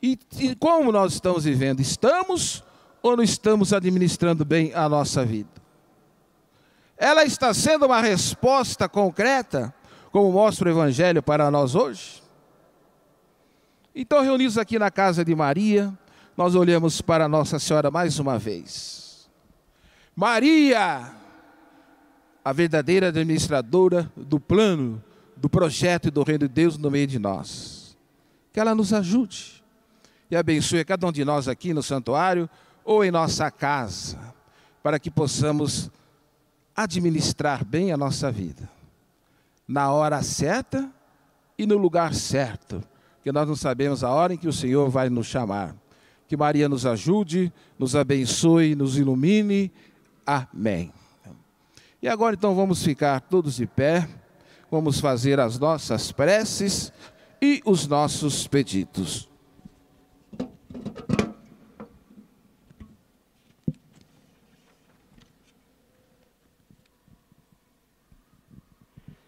E, 0.00 0.16
e 0.38 0.54
como 0.54 0.92
nós 0.92 1.14
estamos 1.14 1.42
vivendo? 1.42 1.80
Estamos 1.80 2.62
ou 3.02 3.16
não 3.16 3.24
estamos 3.24 3.72
administrando 3.72 4.44
bem 4.44 4.72
a 4.74 4.88
nossa 4.88 5.24
vida? 5.24 5.50
Ela 6.96 7.24
está 7.24 7.52
sendo 7.52 7.86
uma 7.86 8.00
resposta 8.00 8.88
concreta, 8.88 9.74
como 10.12 10.30
mostra 10.30 10.68
o 10.68 10.72
Evangelho 10.72 11.22
para 11.22 11.50
nós 11.50 11.74
hoje? 11.74 12.22
Então, 13.98 14.20
reunidos 14.20 14.58
aqui 14.58 14.78
na 14.78 14.90
casa 14.90 15.24
de 15.24 15.34
Maria, 15.34 15.90
nós 16.36 16.54
olhamos 16.54 17.00
para 17.00 17.26
Nossa 17.26 17.58
Senhora 17.58 17.90
mais 17.90 18.18
uma 18.18 18.38
vez. 18.38 19.26
Maria, 20.14 21.14
a 22.44 22.52
verdadeira 22.52 23.08
administradora 23.08 24.12
do 24.14 24.38
plano, 24.38 25.02
do 25.34 25.48
projeto 25.48 26.08
e 26.08 26.10
do 26.10 26.22
reino 26.22 26.46
de 26.46 26.52
Deus 26.52 26.76
no 26.76 26.90
meio 26.90 27.06
de 27.06 27.18
nós. 27.18 27.96
Que 28.52 28.60
ela 28.60 28.74
nos 28.74 28.92
ajude 28.92 29.64
e 30.30 30.36
abençoe 30.36 30.84
cada 30.84 31.06
um 31.06 31.12
de 31.12 31.24
nós 31.24 31.48
aqui 31.48 31.72
no 31.72 31.82
santuário 31.82 32.50
ou 32.84 33.02
em 33.02 33.10
nossa 33.10 33.50
casa, 33.50 34.18
para 34.82 34.98
que 34.98 35.10
possamos 35.10 35.90
administrar 36.76 37.64
bem 37.64 37.92
a 37.92 37.96
nossa 37.96 38.30
vida, 38.30 38.68
na 39.66 39.90
hora 39.90 40.22
certa 40.22 40.86
e 41.56 41.66
no 41.66 41.78
lugar 41.78 42.12
certo, 42.12 42.84
que 43.26 43.32
nós 43.32 43.48
não 43.48 43.56
sabemos 43.56 44.04
a 44.04 44.10
hora 44.10 44.34
em 44.34 44.36
que 44.36 44.46
o 44.46 44.52
Senhor 44.52 44.88
vai 44.88 45.10
nos 45.10 45.26
chamar. 45.26 45.74
Que 46.28 46.36
Maria 46.36 46.68
nos 46.68 46.86
ajude, 46.86 47.52
nos 47.76 47.96
abençoe, 47.96 48.76
nos 48.76 48.96
ilumine. 48.96 49.72
Amém. 50.24 50.92
E 52.00 52.06
agora 52.06 52.36
então 52.36 52.54
vamos 52.54 52.84
ficar 52.84 53.18
todos 53.22 53.56
de 53.56 53.66
pé, 53.66 54.08
vamos 54.70 55.00
fazer 55.00 55.40
as 55.40 55.58
nossas 55.58 56.12
preces 56.12 56.92
e 57.42 57.60
os 57.64 57.88
nossos 57.88 58.46
pedidos. 58.46 59.28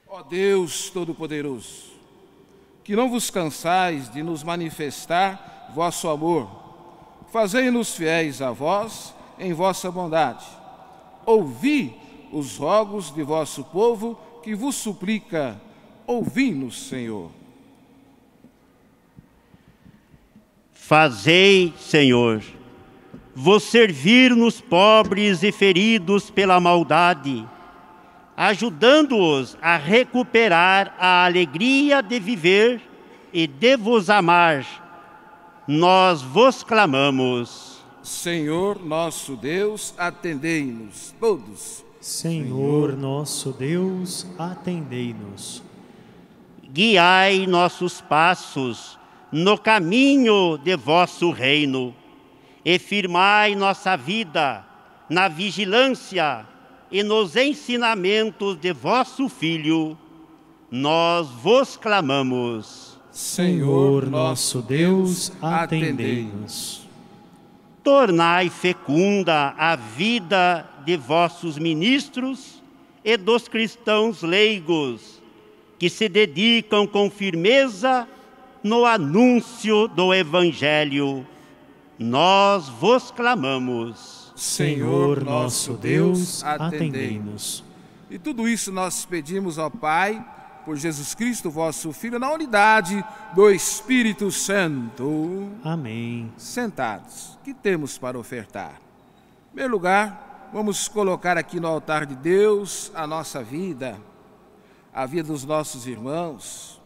Ó 0.07 0.23
Deus 0.23 0.89
Todo-Poderoso, 0.89 1.98
que 2.89 2.97
não 2.97 3.11
vos 3.11 3.29
cansais 3.29 4.11
de 4.11 4.23
nos 4.23 4.43
manifestar 4.43 5.71
vosso 5.75 6.09
amor, 6.09 6.49
fazei-nos 7.31 7.95
fiéis 7.95 8.41
a 8.41 8.51
vós 8.51 9.15
em 9.39 9.53
vossa 9.53 9.91
bondade. 9.91 10.47
Ouvi 11.27 11.95
os 12.33 12.57
rogos 12.57 13.15
de 13.15 13.23
vosso 13.23 13.63
povo 13.63 14.19
que 14.43 14.55
vos 14.55 14.75
suplica, 14.75 15.61
ouvi-nos, 16.07 16.89
Senhor. 16.89 17.31
Fazei, 20.73 21.75
Senhor, 21.79 22.43
vos 23.35 23.65
servir 23.65 24.35
nos 24.35 24.63
pobres 24.63 25.43
e 25.43 25.53
feridos 25.53 26.31
pela 26.31 26.59
maldade 26.59 27.47
ajudando-os 28.41 29.59
a 29.61 29.77
recuperar 29.77 30.95
a 30.97 31.25
alegria 31.25 32.01
de 32.01 32.21
viver 32.21 32.81
e 33.33 33.49
de 33.49 33.77
vos 33.77 34.09
amar. 34.09 34.65
Nós 35.67 36.23
vos 36.23 36.63
clamamos. 36.63 37.85
Senhor 38.01 38.81
nosso 38.81 39.35
Deus, 39.35 39.93
atendei-nos 39.99 41.13
todos. 41.19 41.85
Senhor 42.01 42.97
nosso 42.97 43.51
Deus, 43.51 44.25
atendei-nos. 44.39 45.61
Guiai 46.63 47.45
nossos 47.45 48.01
passos 48.01 48.97
no 49.33 49.59
caminho 49.59 50.57
de 50.59 50.77
vosso 50.77 51.33
reino 51.33 51.93
e 52.65 52.79
firmai 52.79 53.57
nossa 53.57 53.97
vida 53.97 54.65
na 55.11 55.27
vigilância 55.27 56.47
e 56.91 57.03
nos 57.03 57.37
ensinamentos 57.37 58.59
de 58.59 58.73
vosso 58.73 59.29
Filho, 59.29 59.97
nós 60.71 61.29
vos 61.29 61.77
clamamos. 61.77 62.99
Senhor 63.11 64.07
nosso 64.07 64.63
Deus, 64.63 65.33
atendei-nos. 65.43 66.87
Tornai 67.83 68.49
fecunda 68.51 69.55
a 69.57 69.77
vida 69.77 70.69
de 70.85 70.97
vossos 70.97 71.59
ministros 71.59 72.63
e 73.05 73.17
dos 73.17 73.49
cristãos 73.49 74.23
leigos, 74.23 75.23
que 75.79 75.89
se 75.89 76.09
dedicam 76.09 76.87
com 76.87 77.11
firmeza 77.11 78.07
no 78.63 78.85
anúncio 78.85 79.89
do 79.89 80.13
Evangelho. 80.13 81.27
Nós 81.99 82.69
vos 82.69 83.11
clamamos. 83.11 84.28
Senhor 84.39 85.25
nosso 85.25 85.73
Deus, 85.73 86.45
atendei-nos. 86.45 87.65
E 88.09 88.21
tudo 88.21 88.49
isso 88.49 88.71
nós 88.71 89.05
pedimos 89.05 89.59
ao 89.59 89.69
Pai, 89.69 90.25
por 90.65 90.77
Jesus 90.77 91.13
Cristo, 91.13 91.51
vosso 91.51 91.93
Filho, 91.93 92.21
na 92.21 92.33
unidade 92.33 93.05
do 93.35 93.51
Espírito 93.51 94.31
Santo. 94.31 95.51
Amém. 95.65 96.33
Sentados, 96.37 97.37
que 97.43 97.53
temos 97.53 97.99
para 97.99 98.17
ofertar? 98.17 98.75
Em 98.75 99.55
primeiro 99.55 99.73
lugar, 99.73 100.51
vamos 100.53 100.87
colocar 100.87 101.37
aqui 101.37 101.59
no 101.59 101.67
altar 101.67 102.07
de 102.07 102.15
Deus 102.15 102.93
a 102.95 103.09
nossa 103.09 103.43
vida, 103.43 103.99
a 104.95 105.05
vida 105.05 105.33
dos 105.33 105.45
nossos 105.45 105.85
irmãos. 105.85 106.81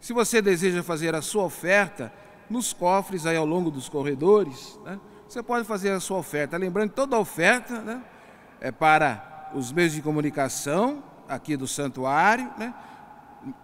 Se 0.00 0.12
você 0.12 0.42
deseja 0.42 0.82
fazer 0.82 1.14
a 1.14 1.22
sua 1.22 1.44
oferta, 1.44 2.12
nos 2.50 2.72
cofres 2.72 3.26
aí 3.26 3.36
ao 3.36 3.46
longo 3.46 3.70
dos 3.70 3.88
corredores, 3.88 4.76
né? 4.84 4.98
Você 5.34 5.42
pode 5.42 5.66
fazer 5.66 5.90
a 5.90 5.98
sua 5.98 6.18
oferta. 6.18 6.56
Lembrando 6.56 6.90
que 6.90 6.94
toda 6.94 7.18
oferta 7.18 7.80
né, 7.80 8.00
é 8.60 8.70
para 8.70 9.50
os 9.52 9.72
meios 9.72 9.92
de 9.92 10.00
comunicação 10.00 11.02
aqui 11.28 11.56
do 11.56 11.66
santuário 11.66 12.48
né, 12.56 12.72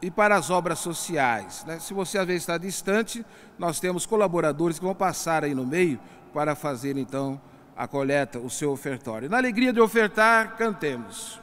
e 0.02 0.10
para 0.10 0.34
as 0.34 0.50
obras 0.50 0.80
sociais. 0.80 1.64
Né? 1.64 1.78
Se 1.78 1.94
você 1.94 2.18
às 2.18 2.26
vezes 2.26 2.42
está 2.42 2.58
distante, 2.58 3.24
nós 3.56 3.78
temos 3.78 4.04
colaboradores 4.04 4.80
que 4.80 4.84
vão 4.84 4.96
passar 4.96 5.44
aí 5.44 5.54
no 5.54 5.64
meio 5.64 6.00
para 6.34 6.56
fazer 6.56 6.96
então 6.96 7.40
a 7.76 7.86
coleta, 7.86 8.40
o 8.40 8.50
seu 8.50 8.72
ofertório. 8.72 9.30
Na 9.30 9.36
alegria 9.36 9.72
de 9.72 9.80
ofertar, 9.80 10.56
cantemos. 10.56 11.40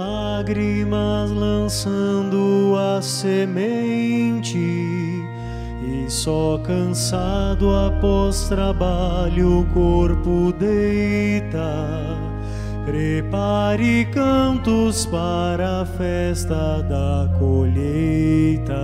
Lágrimas 0.00 1.30
lançando 1.30 2.74
a 2.76 3.02
semente, 3.02 4.56
e 4.56 6.06
só 6.08 6.58
cansado 6.64 7.74
após 7.74 8.48
trabalho 8.48 9.60
o 9.60 9.66
corpo 9.66 10.52
deita. 10.58 12.18
Prepare 12.86 14.06
cantos 14.06 15.04
para 15.06 15.82
a 15.82 15.84
festa 15.84 16.82
da 16.82 17.28
colheita. 17.38 18.74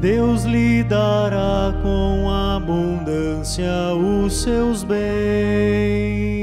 Deus 0.00 0.42
lhe 0.42 0.82
dará 0.82 1.72
com 1.80 2.28
abundância 2.28 3.94
os 3.94 4.42
seus 4.42 4.82
bens. 4.82 6.41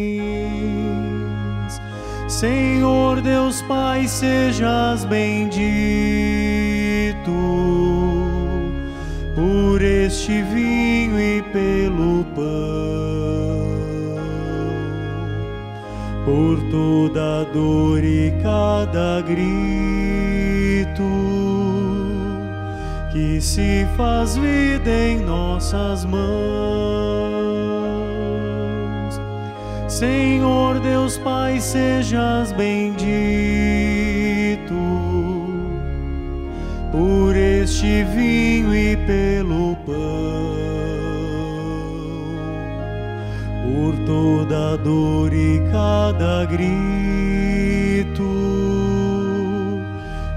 Senhor 2.40 3.20
Deus 3.20 3.62
Pai, 3.64 4.08
sejas 4.08 5.04
bendito 5.04 5.60
por 9.36 9.82
este 9.82 10.42
vinho 10.44 11.20
e 11.20 11.42
pelo 11.52 12.24
pão, 12.34 12.46
por 16.24 16.62
toda 16.72 17.44
dor 17.52 18.02
e 18.06 18.34
cada 18.42 19.20
grito 19.20 21.04
que 23.12 23.42
se 23.42 23.86
faz 23.98 24.38
vida 24.38 24.90
em 24.90 25.20
nossas 25.20 26.06
mãos. 26.06 27.29
Senhor 30.00 30.80
Deus 30.80 31.18
Pai, 31.18 31.60
sejas 31.60 32.54
bendito 32.54 33.04
por 36.90 37.36
este 37.36 38.06
vinho 38.06 38.74
e 38.74 38.96
pelo 38.96 39.76
pão, 39.86 40.56
por 43.66 43.94
toda 44.06 44.78
dor 44.78 45.34
e 45.34 45.60
cada 45.70 46.46
grito 46.46 48.24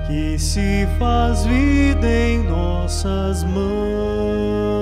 que 0.09 0.37
se 0.41 0.89
faz 0.99 1.47
vida 1.47 2.05
em 2.05 2.43
nossas 2.43 3.45
mãos. 3.45 4.82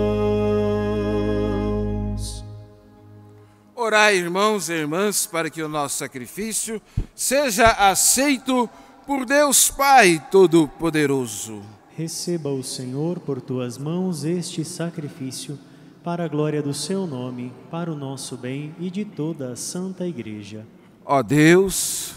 Orai, 3.90 4.18
irmãos 4.18 4.68
e 4.68 4.72
irmãs, 4.74 5.26
para 5.26 5.50
que 5.50 5.61
o 5.61 5.68
nosso 5.68 5.98
sacrifício 5.98 6.81
seja 7.12 7.66
aceito 7.72 8.70
por 9.05 9.26
Deus 9.26 9.68
Pai 9.68 10.24
Todo-Poderoso. 10.31 11.61
Receba 11.96 12.50
o 12.50 12.62
Senhor 12.62 13.18
por 13.18 13.40
tuas 13.40 13.79
mãos 13.79 14.22
este 14.22 14.64
sacrifício, 14.64 15.59
para 16.05 16.24
a 16.24 16.29
glória 16.29 16.62
do 16.62 16.72
seu 16.72 17.05
nome, 17.05 17.53
para 17.68 17.90
o 17.90 17.96
nosso 17.96 18.37
bem 18.37 18.72
e 18.79 18.92
de 18.92 19.05
toda 19.05 19.55
a 19.55 19.57
Santa 19.57 20.07
Igreja. 20.07 20.64
Ó 21.05 21.20
Deus, 21.20 22.14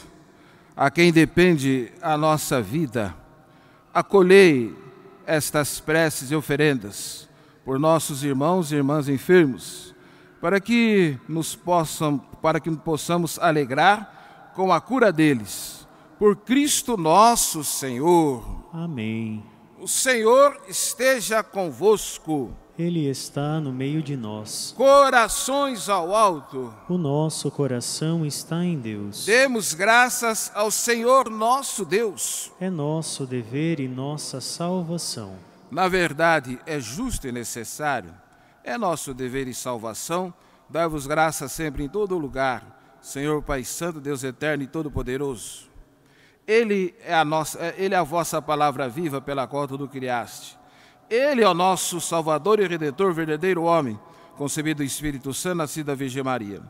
a 0.76 0.92
quem 0.92 1.12
depende 1.12 1.92
a 2.04 2.16
nossa 2.16 2.62
vida, 2.62 3.16
acolhei 3.92 4.76
estas 5.26 5.80
preces 5.80 6.30
e 6.30 6.36
oferendas 6.36 7.28
por 7.66 7.80
nossos 7.80 8.24
irmãos 8.24 8.72
e 8.72 8.76
irmãs 8.76 9.10
enfermos, 9.10 9.93
para 10.44 10.60
que 10.60 11.18
nos 11.26 11.56
possam, 11.56 12.18
para 12.18 12.60
que 12.60 12.70
possamos 12.70 13.40
alegrar 13.40 14.52
com 14.54 14.74
a 14.74 14.82
cura 14.82 15.10
deles. 15.10 15.88
Por 16.20 16.36
Cristo 16.36 16.98
nosso 16.98 17.64
Senhor. 17.64 18.44
Amém. 18.74 19.42
O 19.80 19.88
Senhor 19.88 20.60
esteja 20.68 21.42
convosco. 21.42 22.52
Ele 22.78 23.08
está 23.08 23.62
no 23.62 23.72
meio 23.72 24.04
de 24.04 24.18
nós. 24.18 24.74
Corações 24.76 25.88
ao 25.88 26.14
alto. 26.14 26.74
O 26.90 26.98
nosso 26.98 27.50
coração 27.50 28.26
está 28.26 28.66
em 28.66 28.78
Deus. 28.78 29.26
Demos 29.26 29.74
graças 29.74 30.52
ao 30.54 30.70
Senhor 30.70 31.30
nosso 31.30 31.86
Deus. 31.86 32.52
É 32.60 32.70
nosso 32.70 33.26
dever 33.26 33.80
e 33.80 33.88
nossa 33.88 34.42
salvação. 34.42 35.38
Na 35.72 35.88
verdade, 35.88 36.60
é 36.66 36.82
justo 36.82 37.30
e 37.30 37.32
necessário. 37.32 38.14
É 38.64 38.78
nosso 38.78 39.14
dever 39.14 39.48
e 39.48 39.54
salvação 39.54 40.34
dar-vos 40.70 41.06
graças 41.06 41.52
sempre 41.52 41.84
em 41.84 41.90
todo 41.90 42.18
lugar, 42.18 42.98
Senhor 43.02 43.44
Pai 43.44 43.66
Santo, 43.66 44.00
Deus 44.00 44.24
eterno 44.24 44.64
e 44.64 44.68
todo-poderoso. 44.68 45.70
Ele 46.48 46.96
é 47.06 47.14
a 47.14 47.26
nossa, 47.26 47.60
é, 47.60 47.76
ele 47.78 47.94
é 47.94 47.98
a 47.98 48.04
vossa 48.04 48.42
palavra 48.42 48.88
viva 48.88 49.20
pela 49.20 49.46
qual 49.48 49.68
tudo 49.68 49.88
criaste. 49.88 50.58
Ele 51.10 51.44
é 51.44 51.48
o 51.48 51.54
nosso 51.54 52.00
Salvador 52.00 52.60
e 52.60 52.68
Redentor, 52.68 53.14
verdadeiro 53.14 53.64
homem, 53.64 54.00
concebido 54.38 54.78
do 54.78 54.84
Espírito 54.86 55.34
Santo, 55.34 55.58
nascido 55.58 55.88
da 55.88 55.96
Virgem 55.96 56.24
Maria. 56.24 56.62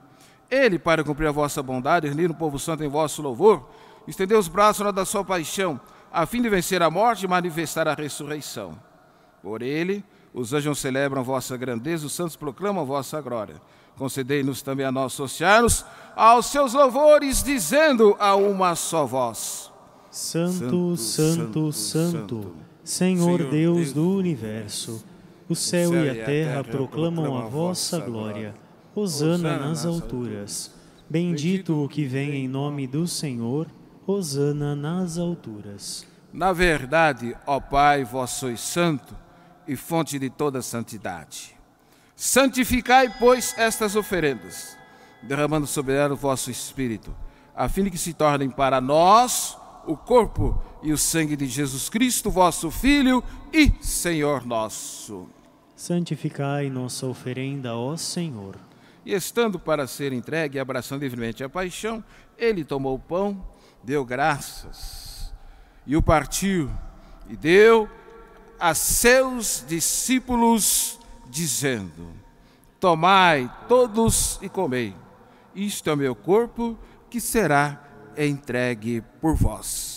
Ele, 0.50 0.78
para 0.78 1.04
cumprir 1.04 1.28
a 1.28 1.32
vossa 1.32 1.62
bondade, 1.62 2.08
reunir 2.08 2.30
o 2.30 2.36
povo 2.36 2.60
santo 2.60 2.84
em 2.84 2.90
vosso 2.90 3.22
louvor, 3.22 3.70
estendeu 4.08 4.38
os 4.38 4.48
braços 4.48 4.84
na 4.84 4.92
da 4.92 5.06
sua 5.06 5.24
paixão, 5.24 5.80
a 6.12 6.26
fim 6.26 6.42
de 6.42 6.50
vencer 6.50 6.82
a 6.82 6.90
morte 6.90 7.26
e 7.26 7.28
manifestar 7.28 7.88
a 7.88 7.94
ressurreição. 7.94 8.78
Por 9.42 9.62
ele, 9.62 10.04
os 10.34 10.54
anjos 10.54 10.80
celebram 10.80 11.22
a 11.22 11.24
vossa 11.24 11.56
grandeza, 11.56 12.08
os 12.08 12.14
santos 12.14 12.36
proclamam 12.36 12.82
a 12.82 12.86
vossa 12.86 13.22
glória. 13.22 13.62
Concedei-nos 13.96 14.62
também 14.62 14.86
a 14.86 14.92
nós 14.92 15.14
associar-nos 15.14 15.86
aos 16.16 16.48
seus 16.48 16.74
louvores, 16.74 17.44
dizendo 17.44 18.16
a 18.20 18.36
uma 18.36 18.76
só 18.76 19.06
voz: 19.06 19.72
Santo, 20.10 20.98
Santo, 20.98 20.98
Santo, 20.98 21.72
Santo. 21.72 22.42
Santo 22.42 22.56
Senhor, 22.84 23.38
Senhor 23.38 23.38
Deus, 23.38 23.52
Deus 23.52 23.94
do 23.94 24.10
universo, 24.10 25.04
o 25.48 25.56
céu, 25.56 25.90
o 25.90 25.94
céu 25.94 26.06
e 26.06 26.10
a 26.10 26.14
terra, 26.14 26.26
terra 26.26 26.64
proclamam 26.64 27.38
a 27.38 27.46
vossa 27.46 28.00
glória. 28.00 28.54
Hosana 28.94 29.58
nas 29.58 29.86
alturas. 29.86 30.72
Bendito 31.10 31.84
o 31.84 31.88
que 31.88 32.06
vem 32.06 32.36
em 32.36 32.48
nome 32.48 32.86
do 32.86 33.08
Senhor. 33.08 33.68
Hosana 34.06 34.76
nas 34.76 35.18
alturas. 35.18 36.06
Na 36.32 36.52
verdade, 36.52 37.36
ó 37.48 37.60
Pai, 37.60 38.04
vós 38.04 38.32
sois 38.32 38.60
santo 38.60 39.16
e 39.68 39.76
fonte 39.76 40.18
de 40.20 40.30
toda 40.30 40.62
santidade. 40.62 41.56
Santificai, 42.16 43.14
pois, 43.20 43.54
estas 43.58 43.96
oferendas, 43.96 44.78
derramando 45.22 45.66
sobre 45.66 45.94
elas 45.96 46.18
o 46.18 46.22
vosso 46.22 46.52
Espírito, 46.52 47.16
a 47.56 47.68
fim 47.68 47.84
de 47.84 47.92
que 47.92 47.98
se 47.98 48.14
tornem 48.14 48.50
para 48.50 48.80
nós 48.80 49.58
o 49.86 49.98
corpo 49.98 50.62
e 50.82 50.92
o 50.92 50.98
sangue 50.98 51.36
de 51.36 51.46
Jesus 51.46 51.90
Cristo, 51.90 52.30
vosso 52.30 52.72
Filho 52.72 53.24
e 53.52 53.72
Senhor 53.82 54.46
nosso. 54.46 55.28
Santificai 55.76 56.70
nossa 56.70 57.06
oferenda, 57.06 57.76
ó 57.76 57.98
Senhor. 57.98 58.56
E 59.06 59.14
estando 59.14 59.60
para 59.60 59.86
ser 59.86 60.14
entregue, 60.14 60.60
abraçando 60.60 61.02
livremente 61.02 61.44
a 61.44 61.50
paixão, 61.50 62.04
ele 62.38 62.64
tomou 62.64 62.96
o 62.96 63.00
pão, 63.00 63.46
deu 63.84 64.06
graças 64.06 65.34
e 65.86 65.98
o 65.98 66.02
partiu 66.02 66.70
e 67.30 67.36
deu 67.36 67.90
a 68.64 68.74
seus 68.74 69.62
discípulos, 69.68 70.98
dizendo: 71.30 72.08
Tomai 72.80 73.54
todos 73.68 74.40
e 74.42 74.48
comei, 74.48 74.96
isto 75.54 75.90
é 75.90 75.94
o 75.94 75.98
meu 75.98 76.16
corpo 76.16 76.78
que 77.10 77.20
será 77.20 77.84
entregue 78.18 79.04
por 79.20 79.36
vós. 79.36 79.93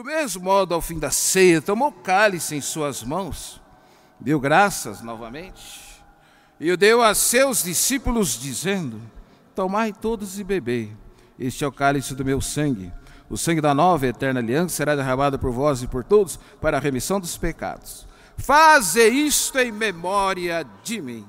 Do 0.00 0.04
mesmo 0.04 0.44
modo, 0.44 0.72
ao 0.72 0.80
fim 0.80 0.98
da 0.98 1.10
ceia, 1.10 1.60
tomou 1.60 1.88
o 1.88 1.92
cálice 1.92 2.56
em 2.56 2.60
suas 2.62 3.02
mãos, 3.02 3.60
deu 4.18 4.40
graças 4.40 5.02
novamente, 5.02 6.02
e 6.58 6.72
o 6.72 6.76
deu 6.78 7.02
a 7.02 7.14
seus 7.14 7.62
discípulos, 7.62 8.40
dizendo: 8.40 8.98
Tomai 9.54 9.92
todos 9.92 10.38
e 10.38 10.42
bebei, 10.42 10.96
este 11.38 11.64
é 11.64 11.66
o 11.66 11.72
cálice 11.72 12.14
do 12.14 12.24
meu 12.24 12.40
sangue. 12.40 12.90
O 13.28 13.36
sangue 13.36 13.60
da 13.60 13.74
nova 13.74 14.06
e 14.06 14.08
eterna 14.08 14.40
aliança 14.40 14.76
será 14.76 14.96
derramado 14.96 15.38
por 15.38 15.52
vós 15.52 15.82
e 15.82 15.86
por 15.86 16.02
todos 16.02 16.38
para 16.62 16.78
a 16.78 16.80
remissão 16.80 17.20
dos 17.20 17.36
pecados. 17.36 18.06
Faze 18.38 19.06
isto 19.06 19.58
em 19.58 19.70
memória 19.70 20.64
de 20.82 21.02
mim. 21.02 21.28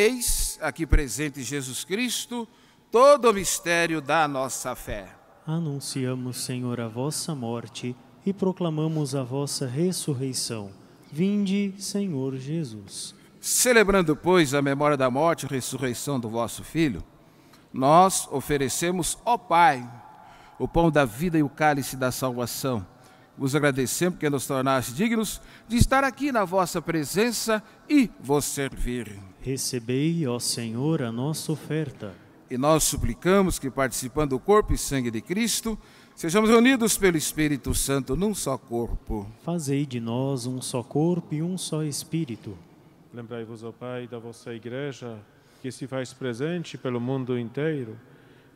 Eis 0.00 0.56
aqui 0.62 0.86
presente 0.86 1.42
Jesus 1.42 1.82
Cristo, 1.82 2.46
todo 2.88 3.30
o 3.30 3.34
mistério 3.34 4.00
da 4.00 4.28
nossa 4.28 4.76
fé. 4.76 5.08
Anunciamos, 5.44 6.36
Senhor, 6.36 6.80
a 6.80 6.86
vossa 6.86 7.34
morte 7.34 7.96
e 8.24 8.32
proclamamos 8.32 9.16
a 9.16 9.24
vossa 9.24 9.66
ressurreição, 9.66 10.70
Vinde, 11.10 11.74
Senhor 11.80 12.36
Jesus. 12.36 13.12
Celebrando, 13.40 14.14
pois, 14.14 14.54
a 14.54 14.62
memória 14.62 14.96
da 14.96 15.10
morte 15.10 15.46
e 15.46 15.48
ressurreição 15.48 16.20
do 16.20 16.28
vosso 16.28 16.62
Filho, 16.62 17.02
nós 17.72 18.28
oferecemos, 18.30 19.18
ó 19.24 19.36
Pai, 19.36 19.84
o 20.60 20.68
pão 20.68 20.92
da 20.92 21.04
vida 21.04 21.36
e 21.36 21.42
o 21.42 21.48
cálice 21.48 21.96
da 21.96 22.12
salvação. 22.12 22.86
Vos 23.38 23.54
agradecemos 23.54 24.14
porque 24.14 24.28
nos 24.28 24.48
tornaste 24.48 24.92
dignos 24.92 25.40
de 25.68 25.76
estar 25.76 26.02
aqui 26.02 26.32
na 26.32 26.44
vossa 26.44 26.82
presença 26.82 27.62
e 27.88 28.10
vos 28.18 28.44
servir. 28.44 29.16
Recebei, 29.40 30.26
ó 30.26 30.40
Senhor, 30.40 31.02
a 31.02 31.12
nossa 31.12 31.52
oferta. 31.52 32.12
E 32.50 32.58
nós 32.58 32.82
suplicamos 32.82 33.56
que, 33.58 33.70
participando 33.70 34.30
do 34.30 34.40
corpo 34.40 34.74
e 34.74 34.78
sangue 34.78 35.08
de 35.08 35.20
Cristo, 35.20 35.78
sejamos 36.16 36.50
reunidos 36.50 36.98
pelo 36.98 37.16
Espírito 37.16 37.72
Santo 37.76 38.16
num 38.16 38.34
só 38.34 38.58
corpo. 38.58 39.30
Fazei 39.44 39.86
de 39.86 40.00
nós 40.00 40.44
um 40.44 40.60
só 40.60 40.82
corpo 40.82 41.32
e 41.32 41.40
um 41.40 41.56
só 41.56 41.84
espírito. 41.84 42.58
Lembrai-vos, 43.14 43.62
ó 43.62 43.70
Pai, 43.70 44.08
da 44.08 44.18
vossa 44.18 44.52
Igreja, 44.52 45.16
que 45.62 45.70
se 45.70 45.86
faz 45.86 46.12
presente 46.12 46.76
pelo 46.76 47.00
mundo 47.00 47.38
inteiro, 47.38 47.96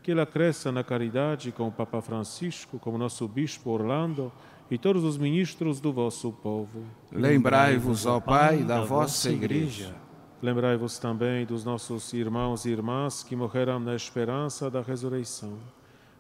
que 0.03 0.11
ela 0.11 0.27
cresça 0.27 0.73
na 0.73 0.83
caridade 0.83 1.53
com 1.53 1.69
o 1.69 1.73
Papa 1.73 2.03
Francisco, 2.03 2.81
com 2.81 2.91
o 2.91 2.99
nosso 2.99 3.29
Bispo 3.29 3.71
Orlando 3.71 4.33
e 4.71 4.79
todos 4.79 5.05
os 5.05 5.19
ministros 5.19 5.81
do 5.81 5.93
vosso 5.93 6.33
povo. 6.33 6.85
Lembrai-vos, 7.11 8.07
ó 8.07 8.21
Pai, 8.21 8.59
da 8.65 8.83
vossa 8.83 9.31
Igreja. 9.31 9.95
Lembrai-vos 10.43 10.99
também 10.99 11.47
dos 11.47 11.65
nossos 11.65 12.13
irmãos 12.13 12.65
e 12.65 12.71
irmãs 12.71 13.23
que 13.23 13.37
morreram 13.37 13.79
na 13.79 13.95
esperança 13.95 14.71
da 14.71 14.83
ressurreição 14.83 15.57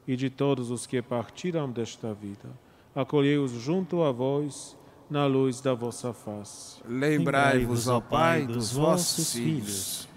e 0.06 0.14
de 0.14 0.30
todos 0.30 0.70
os 0.70 0.86
que 0.86 1.02
partiram 1.02 1.70
desta 1.70 2.14
vida. 2.14 2.48
Acolhei-os 2.94 3.50
junto 3.52 4.02
a 4.02 4.12
vós 4.12 4.76
na 5.10 5.26
luz 5.26 5.60
da 5.60 5.74
vossa 5.74 6.12
face. 6.12 6.80
Lembrai-vos, 6.88 7.88
ó 7.88 8.00
Pai, 8.00 8.46
dos 8.46 8.72
vossos 8.72 9.32
filhos. 9.32 10.08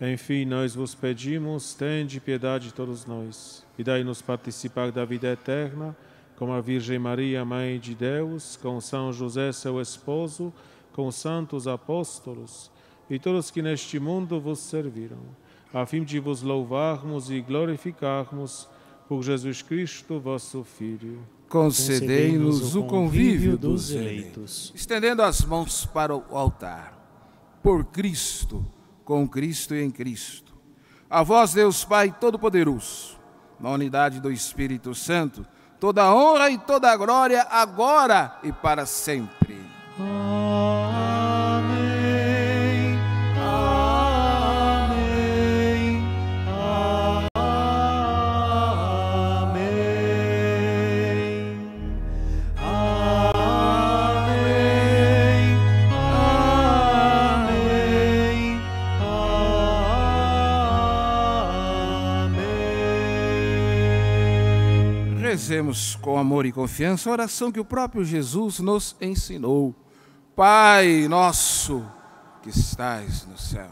Enfim, 0.00 0.44
nós 0.44 0.74
vos 0.74 0.94
pedimos, 0.94 1.74
tende 1.74 2.18
piedade 2.18 2.66
de 2.66 2.74
todos 2.74 3.06
nós 3.06 3.64
e 3.78 3.84
dai-nos 3.84 4.20
participar 4.20 4.90
da 4.90 5.04
vida 5.04 5.28
eterna 5.28 5.96
com 6.42 6.52
a 6.52 6.60
Virgem 6.60 6.98
Maria, 6.98 7.44
Mãe 7.44 7.78
de 7.78 7.94
Deus, 7.94 8.58
com 8.60 8.80
São 8.80 9.12
José, 9.12 9.52
seu 9.52 9.80
esposo, 9.80 10.52
com 10.92 11.06
os 11.06 11.14
santos 11.14 11.68
apóstolos 11.68 12.68
e 13.08 13.16
todos 13.16 13.48
que 13.48 13.62
neste 13.62 14.00
mundo 14.00 14.40
vos 14.40 14.58
serviram, 14.58 15.20
a 15.72 15.86
fim 15.86 16.02
de 16.02 16.18
vos 16.18 16.42
louvarmos 16.42 17.30
e 17.30 17.40
glorificarmos 17.40 18.68
por 19.06 19.22
Jesus 19.22 19.62
Cristo, 19.62 20.18
vosso 20.18 20.64
Filho. 20.64 21.22
Concedei-nos 21.48 22.74
o 22.74 22.82
convívio 22.86 23.56
dos 23.56 23.92
eleitos. 23.92 24.72
Estendendo 24.74 25.22
as 25.22 25.44
mãos 25.44 25.86
para 25.86 26.12
o 26.12 26.36
altar. 26.36 26.98
Por 27.62 27.84
Cristo, 27.84 28.66
com 29.04 29.28
Cristo 29.28 29.76
e 29.76 29.80
em 29.84 29.92
Cristo. 29.92 30.52
A 31.08 31.22
vós, 31.22 31.54
Deus 31.54 31.84
Pai 31.84 32.12
Todo-Poderoso, 32.20 33.16
na 33.60 33.70
unidade 33.70 34.18
do 34.18 34.32
Espírito 34.32 34.92
Santo, 34.92 35.46
toda 35.82 36.14
honra 36.14 36.48
e 36.48 36.58
toda 36.58 36.96
glória, 36.96 37.44
agora 37.50 38.38
e 38.44 38.52
para 38.52 38.86
sempre. 38.86 39.60
Amém. 39.98 40.41
Com 66.00 66.18
amor 66.18 66.46
e 66.46 66.52
confiança 66.52 67.08
a 67.08 67.12
oração 67.12 67.52
que 67.52 67.60
o 67.60 67.64
próprio 67.64 68.04
Jesus 68.04 68.58
nos 68.58 68.96
ensinou. 69.00 69.74
Pai 70.34 71.06
nosso 71.08 71.84
que 72.42 72.48
estais 72.48 73.26
no 73.26 73.38
céu, 73.38 73.70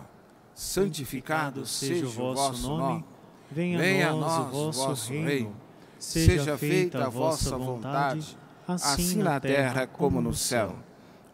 santificado 0.54 1.66
seja 1.66 2.06
o 2.06 2.10
vosso 2.10 2.68
nome. 2.68 3.04
Venha, 3.50 4.10
a 4.10 4.12
nós 4.12 4.54
o 4.54 4.70
vosso 4.70 5.12
reino. 5.12 5.56
Seja 5.98 6.56
feita 6.56 7.06
a 7.06 7.08
vossa 7.08 7.58
vontade, 7.58 8.36
assim 8.66 9.16
na 9.16 9.40
terra 9.40 9.86
como 9.86 10.20
no 10.20 10.32
céu. 10.32 10.76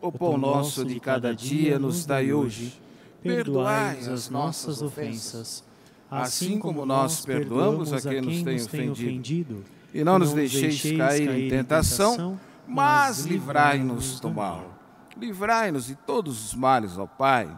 O 0.01 0.11
pão 0.11 0.38
nosso 0.38 0.85
de 0.85 0.99
cada 0.99 1.35
dia 1.35 1.79
nos 1.79 2.07
dai 2.07 2.33
hoje. 2.33 2.81
Perdoai 3.23 3.99
as 3.99 4.31
nossas 4.31 4.81
ofensas, 4.81 5.64
assim 6.11 6.59
como 6.59 6.87
nós 6.87 7.27
perdoamos 7.27 7.92
a 7.92 8.01
quem 8.01 8.21
nos 8.21 8.66
tem 8.66 8.90
ofendido. 8.90 9.64
E 9.97 10.05
não 10.05 10.19
nos 10.19 10.35
deixeis 10.35 10.83
cair 10.97 11.31
em 11.31 11.49
tentação, 11.49 12.39
mas 12.67 13.21
livrai-nos 13.25 14.21
do 14.21 14.31
mal. 14.31 14.75
Livrai-nos 15.17 15.87
de 15.87 15.95
todos 15.95 16.45
os 16.45 16.55
males, 16.55 16.99
ó 16.99 17.07
Pai, 17.07 17.49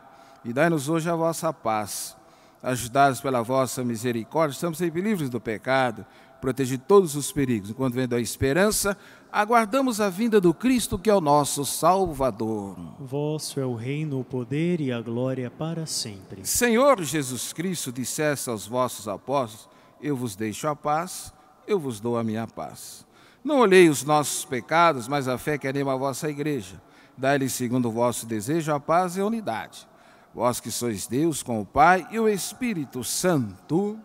e 0.45 0.53
dai-nos 0.53 0.89
hoje 0.89 1.11
a 1.11 1.17
vossa 1.17 1.53
paz. 1.53 2.17
Ajudados 2.63 3.21
pela 3.21 3.43
vossa 3.43 3.83
misericórdia, 3.83 4.55
estamos 4.55 4.79
sempre 4.79 5.01
livres 5.01 5.29
do 5.29 5.41
pecado, 5.41 6.07
protegidos 6.41 6.81
de 6.81 6.87
todos 6.87 7.17
os 7.17 7.33
perigos. 7.33 7.71
Enquanto 7.71 7.95
vendo 7.95 8.15
a 8.15 8.21
esperança, 8.21 8.97
aguardamos 9.33 10.01
a 10.01 10.09
vinda 10.09 10.41
do 10.41 10.55
Cristo, 10.55 10.97
que 10.97 11.11
é 11.11 11.15
o 11.15 11.21
nosso 11.21 11.65
Salvador. 11.65 12.77
Vosso 13.01 13.59
é 13.59 13.67
o 13.67 13.75
reino, 13.75 14.21
o 14.21 14.25
poder 14.25 14.81
e 14.81 14.93
a 14.93 15.01
glória 15.01 15.51
para 15.51 15.87
sempre. 15.87 16.47
Senhor 16.47 17.03
Jesus 17.03 17.53
Cristo, 17.53 17.91
disseste 17.91 18.49
aos 18.49 18.67
vossos 18.67 19.09
apóstolos: 19.09 19.69
Eu 20.01 20.17
vos 20.17 20.37
deixo 20.37 20.69
a 20.69 20.77
paz, 20.77 21.33
eu 21.69 21.79
vos 21.79 22.01
dou 22.01 22.17
a 22.19 22.25
minha 22.25 22.47
paz. 22.47 23.07
Não 23.45 23.59
olhei 23.61 23.89
os 23.89 24.03
nossos 24.05 24.45
pecados, 24.45 25.07
mas 25.07 25.29
a 25.29 25.39
fé 25.39 25.57
que 25.59 25.69
anima 25.69 25.93
a 25.93 25.97
vossa 25.97 26.29
igreja. 26.29 26.81
Dai-lhe, 27.17 27.49
segundo 27.49 27.89
o 27.89 27.93
vosso 27.93 28.27
desejo, 28.27 28.73
a 28.73 28.81
paz 28.81 29.17
e 29.17 29.21
a 29.21 29.27
unidade. 29.27 29.87
Vós 30.35 30.61
que 30.61 30.71
sois 30.71 31.07
Deus 31.07 31.43
com 31.43 31.61
o 31.61 31.67
Pai 31.67 32.07
e 32.11 32.19
o 32.19 32.29
Espírito 32.29 33.03
Santo, 33.03 33.99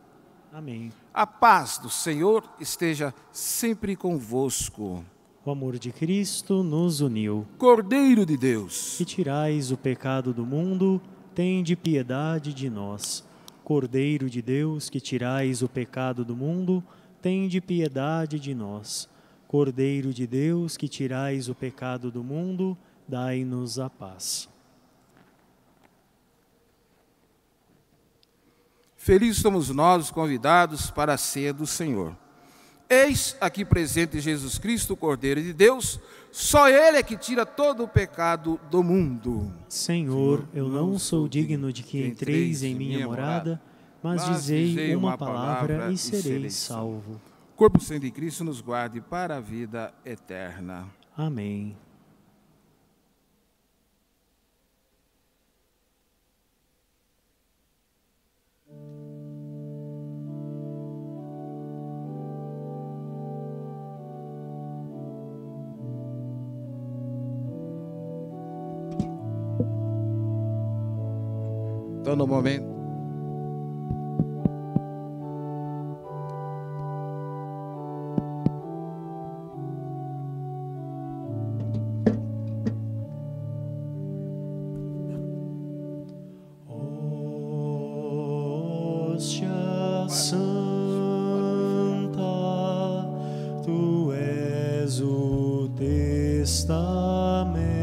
Amém. 0.51 0.91
a 1.13 1.27
paz 1.27 1.77
do 1.77 1.89
Senhor 1.89 2.43
esteja 2.59 3.13
sempre 3.31 3.95
convosco. 3.95 5.03
O 5.45 5.51
amor 5.51 5.77
de 5.77 5.91
Cristo 5.91 6.63
nos 6.63 7.01
uniu. 7.01 7.45
Cordeiro 7.57 8.25
de 8.25 8.37
Deus, 8.37 8.95
Que 8.97 9.03
tirais 9.05 9.71
o 9.71 9.77
pecado 9.77 10.33
do 10.33 10.45
mundo, 10.45 11.01
tende 11.35 11.75
piedade 11.75 12.53
de 12.53 12.69
nós. 12.69 13.23
Cordeiro 13.63 14.29
de 14.29 14.41
Deus, 14.41 14.89
que 14.89 14.99
tirais 15.01 15.61
o 15.61 15.67
pecado 15.69 16.23
do 16.23 16.35
mundo, 16.35 16.83
tende 17.23 17.59
piedade 17.59 18.39
de 18.39 18.53
nós. 18.53 19.09
Cordeiro 19.47 20.13
de 20.13 20.27
Deus, 20.27 20.77
que 20.77 20.87
tirais 20.87 21.49
o 21.49 21.55
pecado 21.55 22.11
do 22.11 22.23
mundo, 22.23 22.77
dai-nos 23.07 23.79
a 23.79 23.89
paz. 23.89 24.47
felizes 29.03 29.41
somos 29.41 29.69
nós 29.69 30.05
os 30.05 30.11
convidados 30.11 30.89
para 30.89 31.13
a 31.13 31.17
ceia 31.17 31.53
do 31.53 31.67
Senhor. 31.67 32.15
Eis 32.89 33.35
aqui 33.41 33.65
presente 33.65 34.21
Jesus 34.21 34.57
Cristo, 34.57 34.95
Cordeiro 34.95 35.41
de 35.43 35.51
Deus, 35.51 35.99
só 36.31 36.69
Ele 36.69 36.97
é 36.97 37.03
que 37.03 37.17
tira 37.17 37.45
todo 37.45 37.83
o 37.83 37.87
pecado 37.87 38.57
do 38.71 38.81
mundo. 38.81 39.51
Senhor, 39.67 40.47
eu 40.53 40.69
não 40.69 40.97
sou 40.97 41.27
digno 41.27 41.73
de 41.73 41.83
que 41.83 42.05
entreis 42.05 42.63
em 42.63 42.75
minha 42.75 43.05
morada, 43.05 43.61
mas 44.03 44.25
dizei 44.25 44.95
uma 44.95 45.17
palavra 45.17 45.91
e 45.91 45.97
serei 45.97 46.49
salvo. 46.49 47.19
Corpo 47.55 47.79
sangue 47.79 48.07
de 48.07 48.11
Cristo 48.11 48.43
nos 48.43 48.59
guarde 48.59 48.99
para 48.99 49.37
a 49.37 49.39
vida 49.39 49.93
eterna. 50.03 50.87
Amém. 51.15 51.77
Então, 72.01 72.17
no 72.17 72.27
momento. 72.27 72.72
Tu 96.43 97.82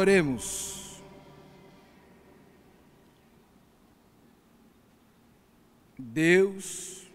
Oremos. 0.00 0.98
Deus, 5.98 7.06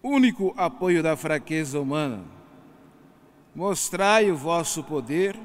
único 0.00 0.54
apoio 0.56 1.02
da 1.02 1.16
fraqueza 1.16 1.80
humana, 1.80 2.22
mostrai 3.52 4.30
o 4.30 4.36
vosso 4.36 4.84
poder 4.84 5.36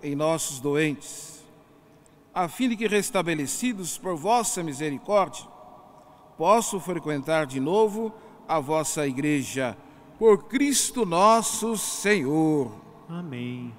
em 0.00 0.14
nossos 0.14 0.60
doentes, 0.60 1.44
a 2.32 2.46
fim 2.46 2.68
de 2.68 2.76
que, 2.76 2.86
restabelecidos 2.86 3.98
por 3.98 4.14
vossa 4.14 4.62
misericórdia, 4.62 5.44
posso 6.36 6.78
frequentar 6.78 7.46
de 7.46 7.58
novo 7.58 8.14
a 8.46 8.60
vossa 8.60 9.08
igreja, 9.08 9.76
por 10.20 10.44
Cristo 10.44 11.04
nosso 11.04 11.76
Senhor. 11.76 12.70
Amém. 13.08 13.74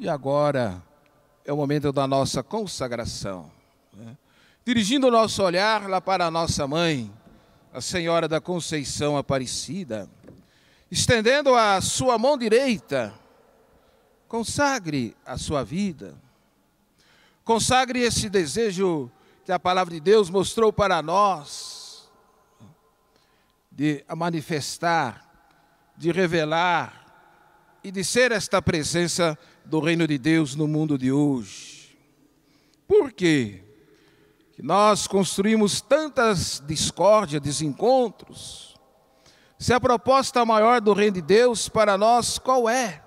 E 0.00 0.08
agora 0.08 0.82
é 1.44 1.52
o 1.52 1.56
momento 1.56 1.92
da 1.92 2.06
nossa 2.06 2.42
consagração. 2.42 3.50
né? 3.92 4.16
Dirigindo 4.64 5.08
o 5.08 5.10
nosso 5.10 5.42
olhar 5.42 5.88
lá 5.88 6.00
para 6.00 6.26
a 6.26 6.30
nossa 6.30 6.66
mãe, 6.66 7.12
a 7.72 7.80
Senhora 7.80 8.26
da 8.26 8.40
Conceição 8.40 9.16
Aparecida, 9.16 10.08
estendendo 10.90 11.54
a 11.54 11.80
sua 11.82 12.16
mão 12.16 12.38
direita, 12.38 13.12
consagre 14.26 15.14
a 15.26 15.36
sua 15.36 15.62
vida. 15.62 16.14
Consagre 17.44 18.00
esse 18.00 18.30
desejo 18.30 19.10
que 19.44 19.52
a 19.52 19.58
palavra 19.58 19.92
de 19.92 20.00
Deus 20.00 20.30
mostrou 20.30 20.72
para 20.72 21.02
nós, 21.02 22.10
de 23.70 24.02
manifestar, 24.16 25.22
de 25.94 26.10
revelar 26.10 27.04
e 27.84 27.90
de 27.90 28.02
ser 28.02 28.32
esta 28.32 28.62
presença 28.62 29.38
do 29.64 29.80
reino 29.80 30.06
de 30.06 30.18
Deus 30.18 30.54
no 30.54 30.68
mundo 30.68 30.98
de 30.98 31.10
hoje. 31.10 31.96
Por 32.86 33.12
quê? 33.12 33.62
Que 34.52 34.62
nós 34.62 35.06
construímos 35.06 35.80
tantas 35.80 36.62
discórdias, 36.66 37.42
desencontros. 37.42 38.78
Se 39.58 39.72
a 39.72 39.80
proposta 39.80 40.44
maior 40.44 40.80
do 40.80 40.92
reino 40.92 41.14
de 41.14 41.22
Deus 41.22 41.68
para 41.68 41.96
nós 41.96 42.38
qual 42.38 42.68
é? 42.68 43.02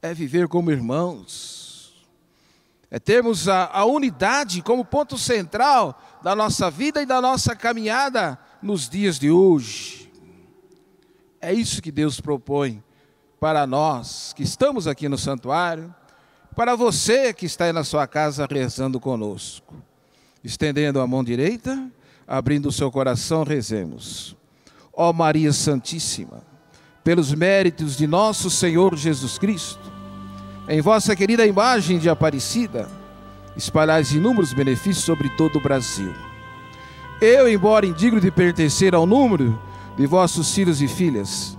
É 0.00 0.14
viver 0.14 0.48
como 0.48 0.70
irmãos. 0.70 2.08
É 2.90 2.98
termos 2.98 3.48
a, 3.48 3.66
a 3.66 3.84
unidade 3.84 4.62
como 4.62 4.84
ponto 4.84 5.18
central 5.18 6.00
da 6.22 6.34
nossa 6.34 6.70
vida 6.70 7.02
e 7.02 7.06
da 7.06 7.20
nossa 7.20 7.54
caminhada 7.54 8.38
nos 8.62 8.88
dias 8.88 9.18
de 9.18 9.30
hoje. 9.30 10.10
É 11.40 11.52
isso 11.52 11.80
que 11.82 11.92
Deus 11.92 12.20
propõe 12.20 12.82
para 13.40 13.66
nós 13.66 14.34
que 14.36 14.42
estamos 14.42 14.86
aqui 14.86 15.08
no 15.08 15.16
santuário, 15.16 15.92
para 16.54 16.76
você 16.76 17.32
que 17.32 17.46
está 17.46 17.64
aí 17.64 17.72
na 17.72 17.82
sua 17.82 18.06
casa 18.06 18.46
rezando 18.48 19.00
conosco. 19.00 19.74
Estendendo 20.44 21.00
a 21.00 21.06
mão 21.06 21.24
direita, 21.24 21.90
abrindo 22.28 22.68
o 22.68 22.72
seu 22.72 22.90
coração, 22.90 23.42
rezemos. 23.42 24.36
Ó 24.92 25.10
Maria 25.12 25.52
Santíssima, 25.54 26.42
pelos 27.02 27.32
méritos 27.32 27.96
de 27.96 28.06
nosso 28.06 28.50
Senhor 28.50 28.94
Jesus 28.94 29.38
Cristo, 29.38 29.90
em 30.68 30.82
vossa 30.82 31.16
querida 31.16 31.46
imagem 31.46 31.98
de 31.98 32.10
Aparecida, 32.10 32.88
espalhais 33.56 34.12
inúmeros 34.12 34.52
benefícios 34.52 35.04
sobre 35.04 35.30
todo 35.30 35.56
o 35.56 35.62
Brasil. 35.62 36.14
Eu, 37.20 37.48
embora 37.48 37.86
indigno 37.86 38.20
de 38.20 38.30
pertencer 38.30 38.94
ao 38.94 39.06
número 39.06 39.60
de 39.96 40.06
vossos 40.06 40.54
filhos 40.54 40.80
e 40.82 40.88
filhas, 40.88 41.58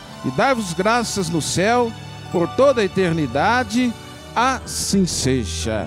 e 0.25 0.31
dar-vos 0.31 0.73
graças 0.73 1.29
no 1.29 1.41
céu 1.41 1.91
por 2.31 2.47
toda 2.49 2.81
a 2.81 2.85
eternidade. 2.85 3.93
assim 4.35 5.05
seja. 5.05 5.85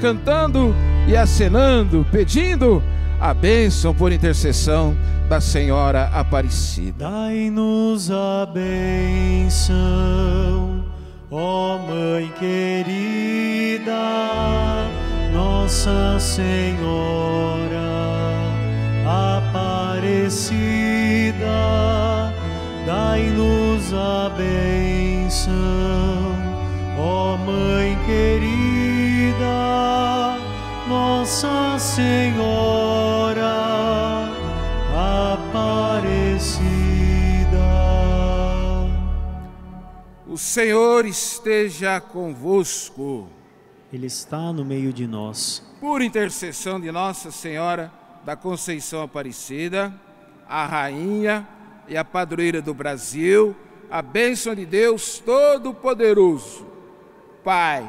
Cantando 0.00 0.74
e 1.06 1.16
acenando, 1.16 2.06
pedindo 2.10 2.82
a 3.20 3.34
bênção 3.34 3.94
por 3.94 4.12
intercessão 4.12 4.96
da 5.28 5.40
Senhora 5.40 6.10
Aparecida. 6.12 7.04
Dai-nos 7.10 8.10
a 8.10 8.46
bênção, 8.46 9.76
ó 11.30 11.78
Mãe 11.78 12.32
querida, 12.38 13.92
Nossa 15.32 16.18
Senhora 16.18 17.78
Aparecida. 19.46 20.70
Dai-nos 22.86 23.92
a 23.92 24.30
bênção, 24.30 25.52
ó 26.98 27.36
Mãe 27.36 27.98
querida, 28.06 29.46
Nossa 30.88 31.78
Senhora 31.78 33.20
O 40.30 40.38
Senhor 40.38 41.06
esteja 41.06 42.00
convosco. 42.00 43.28
Ele 43.92 44.06
está 44.06 44.52
no 44.52 44.64
meio 44.64 44.92
de 44.92 45.04
nós. 45.04 45.60
Por 45.80 46.00
intercessão 46.00 46.78
de 46.78 46.92
Nossa 46.92 47.32
Senhora 47.32 47.92
da 48.24 48.36
Conceição 48.36 49.02
Aparecida, 49.02 49.92
a 50.48 50.64
Rainha 50.66 51.48
e 51.90 51.96
a 51.96 52.04
Padroeira 52.04 52.62
do 52.62 52.72
Brasil, 52.72 53.54
a 53.90 54.00
bênção 54.00 54.54
de 54.54 54.64
Deus 54.64 55.18
Todo-Poderoso, 55.18 56.64
Pai, 57.42 57.82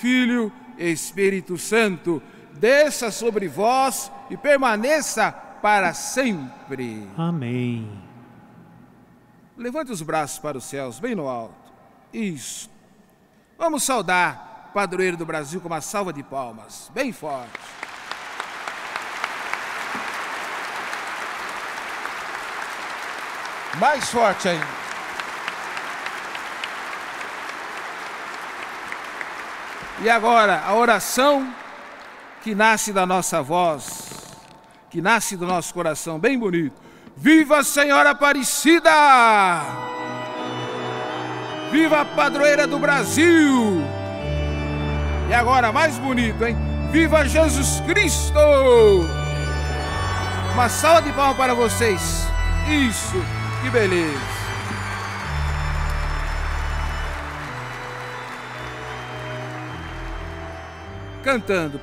Filho 0.00 0.52
e 0.76 0.90
Espírito 0.90 1.56
Santo, 1.56 2.22
desça 2.52 3.10
sobre 3.10 3.48
vós 3.48 4.12
e 4.28 4.36
permaneça 4.36 5.32
para 5.32 5.94
sempre. 5.94 7.08
Amém. 7.16 7.90
Levante 9.56 9.90
os 9.90 10.02
braços 10.02 10.38
para 10.38 10.58
os 10.58 10.64
céus, 10.64 11.00
bem 11.00 11.14
no 11.14 11.26
alto. 11.26 11.72
Isso. 12.12 12.70
Vamos 13.56 13.82
saudar 13.82 14.68
o 14.68 14.74
padroeiro 14.74 15.16
do 15.16 15.24
Brasil 15.24 15.58
com 15.58 15.68
uma 15.68 15.80
salva 15.80 16.12
de 16.12 16.22
palmas, 16.22 16.90
bem 16.92 17.12
forte. 17.12 17.58
Mais 23.78 24.08
forte 24.10 24.48
ainda. 24.48 24.82
E 30.02 30.10
agora, 30.10 30.62
a 30.66 30.74
oração 30.74 31.48
que 32.42 32.54
nasce 32.54 32.92
da 32.92 33.06
nossa 33.06 33.40
voz, 33.40 34.08
que 34.90 35.00
nasce 35.00 35.36
do 35.36 35.46
nosso 35.46 35.72
coração, 35.72 36.18
bem 36.18 36.36
bonito. 36.36 36.74
Viva 37.16 37.62
Senhora 37.62 38.10
Aparecida! 38.10 38.90
Viva 41.70 42.00
a 42.00 42.04
padroeira 42.04 42.66
do 42.66 42.78
Brasil! 42.78 43.80
E 45.30 45.34
agora, 45.34 45.70
mais 45.70 45.96
bonito, 45.98 46.44
hein? 46.44 46.56
Viva 46.90 47.26
Jesus 47.26 47.80
Cristo! 47.86 48.38
Uma 50.52 50.68
salva 50.68 51.02
de 51.02 51.12
palmas 51.12 51.36
para 51.36 51.54
vocês. 51.54 52.26
Isso, 52.68 53.16
que 53.62 53.70
beleza. 53.70 54.42
Cantando. 61.22 61.80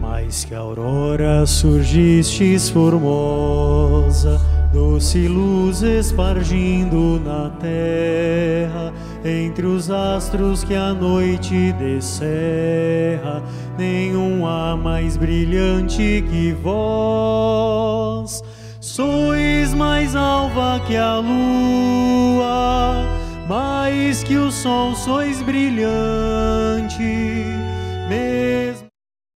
Mais 0.00 0.44
que 0.44 0.54
a 0.54 0.58
aurora 0.58 1.44
surgistes 1.44 2.70
formosa 2.70 4.40
Doce 4.74 5.28
luz 5.28 5.82
espargindo 5.82 7.20
na 7.20 7.48
terra, 7.60 8.92
entre 9.24 9.66
os 9.66 9.90
astros 9.90 10.62
que 10.62 10.74
a 10.74 10.92
noite 10.92 11.72
descerra, 11.72 13.42
nenhum 13.78 14.46
há 14.46 14.76
mais 14.76 15.16
brilhante 15.16 16.22
que 16.30 16.52
vós. 16.52 18.42
Sois 18.80 19.72
mais 19.72 20.14
alva 20.14 20.80
que 20.86 20.96
a 20.96 21.16
lua, 21.16 23.06
mais 23.48 24.22
que 24.22 24.36
o 24.36 24.50
sol 24.50 24.94
sois 24.94 25.40
brilhante 25.42 27.43